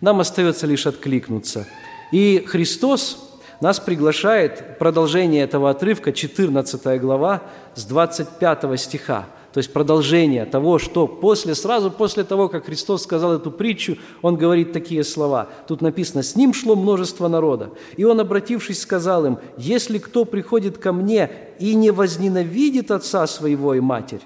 Нам 0.00 0.20
остается 0.20 0.66
лишь 0.66 0.86
откликнуться. 0.86 1.68
И 2.10 2.42
Христос 2.46 3.38
нас 3.60 3.78
приглашает, 3.78 4.78
продолжение 4.78 5.44
этого 5.44 5.68
отрывка, 5.68 6.12
14 6.12 6.98
глава, 6.98 7.42
с 7.74 7.84
25 7.84 8.80
стиха, 8.80 9.26
то 9.52 9.58
есть 9.58 9.70
продолжение 9.70 10.46
того, 10.46 10.78
что 10.78 11.06
после, 11.06 11.54
сразу 11.54 11.90
после 11.90 12.24
того, 12.24 12.48
как 12.48 12.64
Христос 12.64 13.02
сказал 13.02 13.34
эту 13.34 13.50
притчу, 13.50 13.98
Он 14.22 14.36
говорит 14.36 14.72
такие 14.72 15.04
слова. 15.04 15.48
Тут 15.68 15.82
написано, 15.82 16.22
«С 16.22 16.34
ним 16.36 16.54
шло 16.54 16.74
множество 16.74 17.28
народа, 17.28 17.70
и 17.98 18.04
Он, 18.04 18.18
обратившись, 18.18 18.80
сказал 18.80 19.26
им, 19.26 19.38
«Если 19.58 19.98
кто 19.98 20.24
приходит 20.24 20.78
ко 20.78 20.92
мне 20.92 21.30
и 21.58 21.74
не 21.74 21.90
возненавидит 21.90 22.90
отца 22.90 23.26
своего 23.26 23.74
и 23.74 23.80
матерь, 23.80 24.22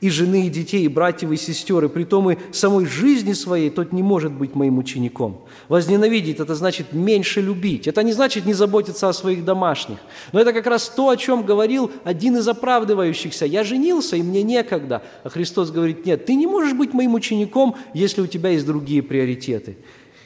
и 0.00 0.10
жены, 0.10 0.46
и 0.46 0.50
детей, 0.50 0.84
и 0.84 0.88
братьев, 0.88 1.30
и 1.30 1.36
сестер, 1.36 1.84
и 1.84 1.88
при 1.88 2.04
том 2.04 2.30
и 2.30 2.36
самой 2.52 2.86
жизни 2.86 3.32
своей, 3.32 3.70
тот 3.70 3.92
не 3.92 4.02
может 4.02 4.32
быть 4.32 4.54
моим 4.54 4.78
учеником. 4.78 5.40
Возненавидеть– 5.68 6.40
это 6.40 6.54
значит 6.54 6.92
меньше 6.92 7.40
любить. 7.40 7.86
Это 7.86 8.02
не 8.02 8.12
значит 8.12 8.46
не 8.46 8.54
заботиться 8.54 9.08
о 9.08 9.12
своих 9.12 9.44
домашних. 9.44 9.98
Но 10.32 10.40
это 10.40 10.52
как 10.52 10.66
раз 10.66 10.88
то, 10.88 11.08
о 11.08 11.16
чем 11.16 11.44
говорил 11.44 11.90
один 12.04 12.36
из 12.36 12.48
оправдывающихся. 12.48 13.46
«Я 13.46 13.64
женился, 13.64 14.16
и 14.16 14.22
мне 14.22 14.42
некогда». 14.42 15.02
А 15.24 15.28
Христос 15.28 15.70
говорит, 15.70 16.06
нет, 16.06 16.26
ты 16.26 16.34
не 16.34 16.46
можешь 16.46 16.74
быть 16.74 16.92
моим 16.92 17.14
учеником, 17.14 17.76
если 17.94 18.20
у 18.20 18.26
тебя 18.26 18.50
есть 18.50 18.66
другие 18.66 19.02
приоритеты. 19.02 19.76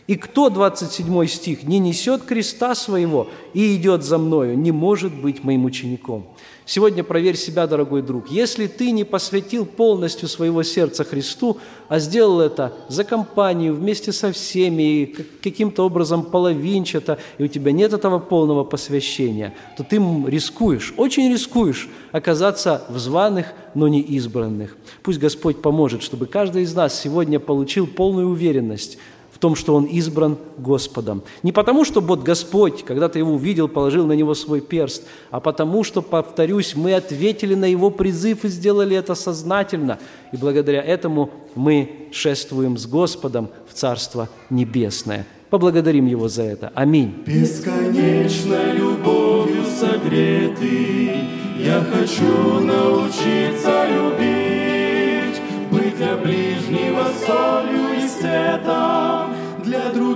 И 0.06 0.14
кто, 0.14 0.50
27 0.50 1.26
стих, 1.26 1.64
не 1.64 1.80
несет 1.80 2.22
креста 2.22 2.74
своего 2.76 3.28
и 3.54 3.74
идет 3.74 4.04
за 4.04 4.18
мною, 4.18 4.56
не 4.56 4.70
может 4.70 5.12
быть 5.12 5.42
моим 5.42 5.64
учеником. 5.64 6.28
Сегодня 6.68 7.04
проверь 7.04 7.36
себя, 7.36 7.68
дорогой 7.68 8.02
друг. 8.02 8.28
Если 8.28 8.66
ты 8.66 8.90
не 8.90 9.04
посвятил 9.04 9.64
полностью 9.64 10.26
своего 10.26 10.64
сердца 10.64 11.04
Христу, 11.04 11.58
а 11.88 12.00
сделал 12.00 12.40
это 12.40 12.72
за 12.88 13.04
компанию, 13.04 13.72
вместе 13.72 14.10
со 14.10 14.32
всеми, 14.32 15.14
каким-то 15.40 15.86
образом 15.86 16.24
половинчато, 16.24 17.18
и 17.38 17.44
у 17.44 17.46
тебя 17.46 17.70
нет 17.70 17.92
этого 17.92 18.18
полного 18.18 18.64
посвящения, 18.64 19.54
то 19.76 19.84
ты 19.84 19.98
рискуешь, 20.26 20.92
очень 20.96 21.32
рискуешь 21.32 21.88
оказаться 22.10 22.84
в 22.88 22.98
званых, 22.98 23.52
но 23.74 23.86
не 23.86 24.00
избранных. 24.00 24.76
Пусть 25.04 25.20
Господь 25.20 25.62
поможет, 25.62 26.02
чтобы 26.02 26.26
каждый 26.26 26.64
из 26.64 26.74
нас 26.74 27.00
сегодня 27.00 27.38
получил 27.38 27.86
полную 27.86 28.28
уверенность 28.28 28.98
в 29.36 29.38
том, 29.38 29.54
что 29.54 29.74
он 29.74 29.84
избран 29.84 30.38
Господом. 30.56 31.22
Не 31.42 31.52
потому, 31.52 31.84
что 31.84 32.00
вот 32.00 32.22
Господь, 32.22 32.82
когда 32.84 33.10
ты 33.10 33.18
его 33.18 33.34
увидел, 33.34 33.68
положил 33.68 34.06
на 34.06 34.14
него 34.14 34.32
свой 34.32 34.62
перст, 34.62 35.02
а 35.30 35.40
потому, 35.40 35.84
что, 35.84 36.00
повторюсь, 36.00 36.74
мы 36.74 36.94
ответили 36.94 37.54
на 37.54 37.66
его 37.66 37.90
призыв 37.90 38.46
и 38.46 38.48
сделали 38.48 38.96
это 38.96 39.14
сознательно. 39.14 39.98
И 40.32 40.38
благодаря 40.38 40.82
этому 40.82 41.28
мы 41.54 42.08
шествуем 42.12 42.78
с 42.78 42.86
Господом 42.86 43.50
в 43.68 43.74
Царство 43.74 44.30
Небесное. 44.48 45.26
Поблагодарим 45.50 46.06
Его 46.06 46.28
за 46.28 46.44
это. 46.44 46.72
Аминь. 46.74 47.22
Бесконечной 47.26 48.72
любовью 48.72 49.64
согретый, 49.66 51.24
я 51.58 51.84
хочу 51.92 52.60
научиться 52.60 53.86
любить, 53.86 55.42
быть 55.70 55.94
для 55.98 56.16
ближнего 56.16 57.04
солью 57.26 58.02
и 58.02 58.08
светом, 58.08 58.85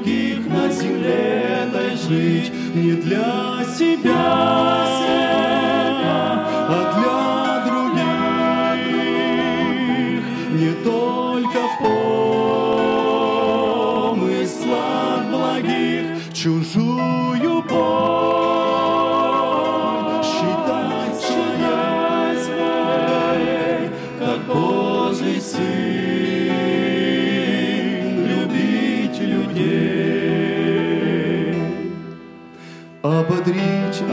других 0.00 0.46
на 0.48 0.70
земле 0.70 1.68
дай 1.72 1.96
жить, 1.96 2.52
не 2.74 2.92
для 2.92 3.64
себя, 3.64 4.89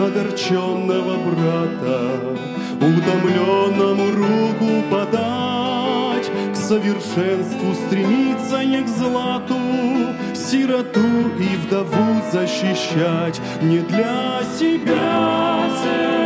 огорченного 0.08 1.18
брата, 1.18 2.12
утомленному 2.76 4.12
руку 4.12 4.84
подать, 4.90 6.32
к 6.54 6.56
совершенству 6.56 7.74
стремиться 7.88 8.64
не 8.64 8.84
к 8.84 8.88
злату, 8.88 9.56
сироту 10.34 11.02
и 11.40 11.56
вдову 11.66 12.22
защищать 12.32 13.40
не 13.62 13.80
для 13.80 14.42
себя, 14.58 15.70
себя 15.84 16.17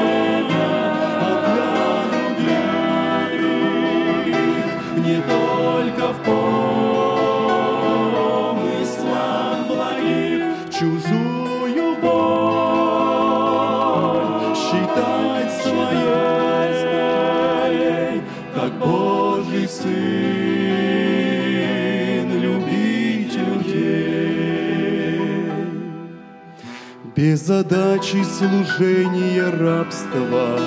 без 27.22 27.40
задачи 27.42 28.24
служения 28.24 29.52
рабства, 29.52 30.58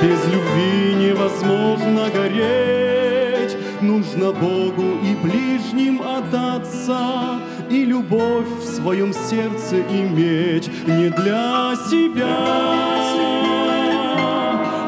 без 0.00 0.24
любви 0.32 0.94
невозможно 0.94 2.08
гореть. 2.08 3.56
Нужно 3.80 4.30
Богу 4.30 5.00
и 5.02 5.16
ближним 5.16 6.00
отдаться, 6.02 7.40
и 7.68 7.84
любовь 7.84 8.46
в 8.60 8.64
своем 8.64 9.12
сердце 9.12 9.80
иметь 9.80 10.70
не 10.86 11.10
для 11.10 11.74
себя, 11.90 12.36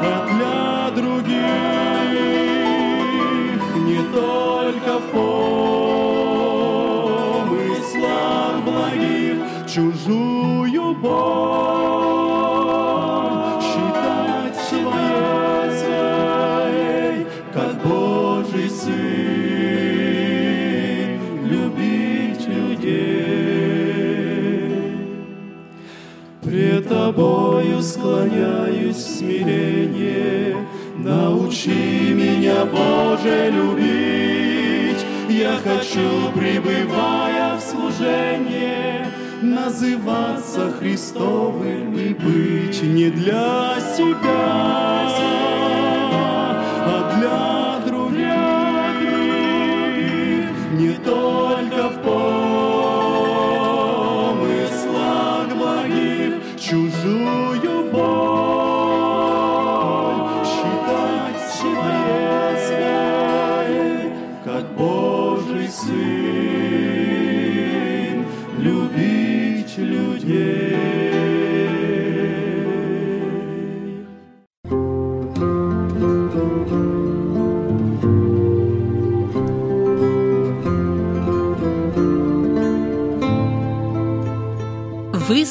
а 0.02 0.28
для 0.30 0.90
других, 0.94 1.34
не 3.84 3.98
только 4.14 4.92
в 5.00 5.10
помыслах 7.80 8.54
благих, 8.64 9.38
чужую 9.66 10.35
боль 11.06 12.86
считать 13.62 14.56
своей, 14.68 16.36
как 17.52 17.74
Божий 17.84 18.70
Сын, 18.70 18.94
любить 21.44 22.44
людей. 22.48 23.26
Пред 26.42 26.88
Тобою 26.88 27.82
склоняюсь 27.82 28.96
в 28.96 29.18
смирение, 29.18 30.56
Научи 30.98 32.14
меня, 32.14 32.64
Боже, 32.64 33.50
любить. 33.50 35.04
Я 35.28 35.56
хочу, 35.58 36.32
пребывая 36.34 37.56
в 37.56 37.60
служении, 37.60 38.95
Называться 39.56 40.70
Христовым 40.70 41.96
и 41.96 42.12
быть 42.12 42.82
не 42.82 43.08
для 43.08 43.80
себя, 43.96 45.45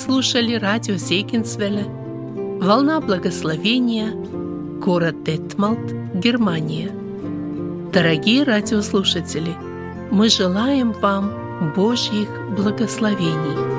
слушали 0.06 0.53
радио 0.53 0.97
Зейкинсвелля 0.97 1.86
«Волна 2.62 3.01
благословения», 3.01 4.12
город 4.80 5.24
Детмалт, 5.24 5.80
Германия. 6.14 6.91
Дорогие 7.91 8.43
радиослушатели, 8.43 9.56
мы 10.12 10.30
желаем 10.30 10.91
вам 10.91 11.74
Божьих 11.76 12.30
благословений. 12.56 13.74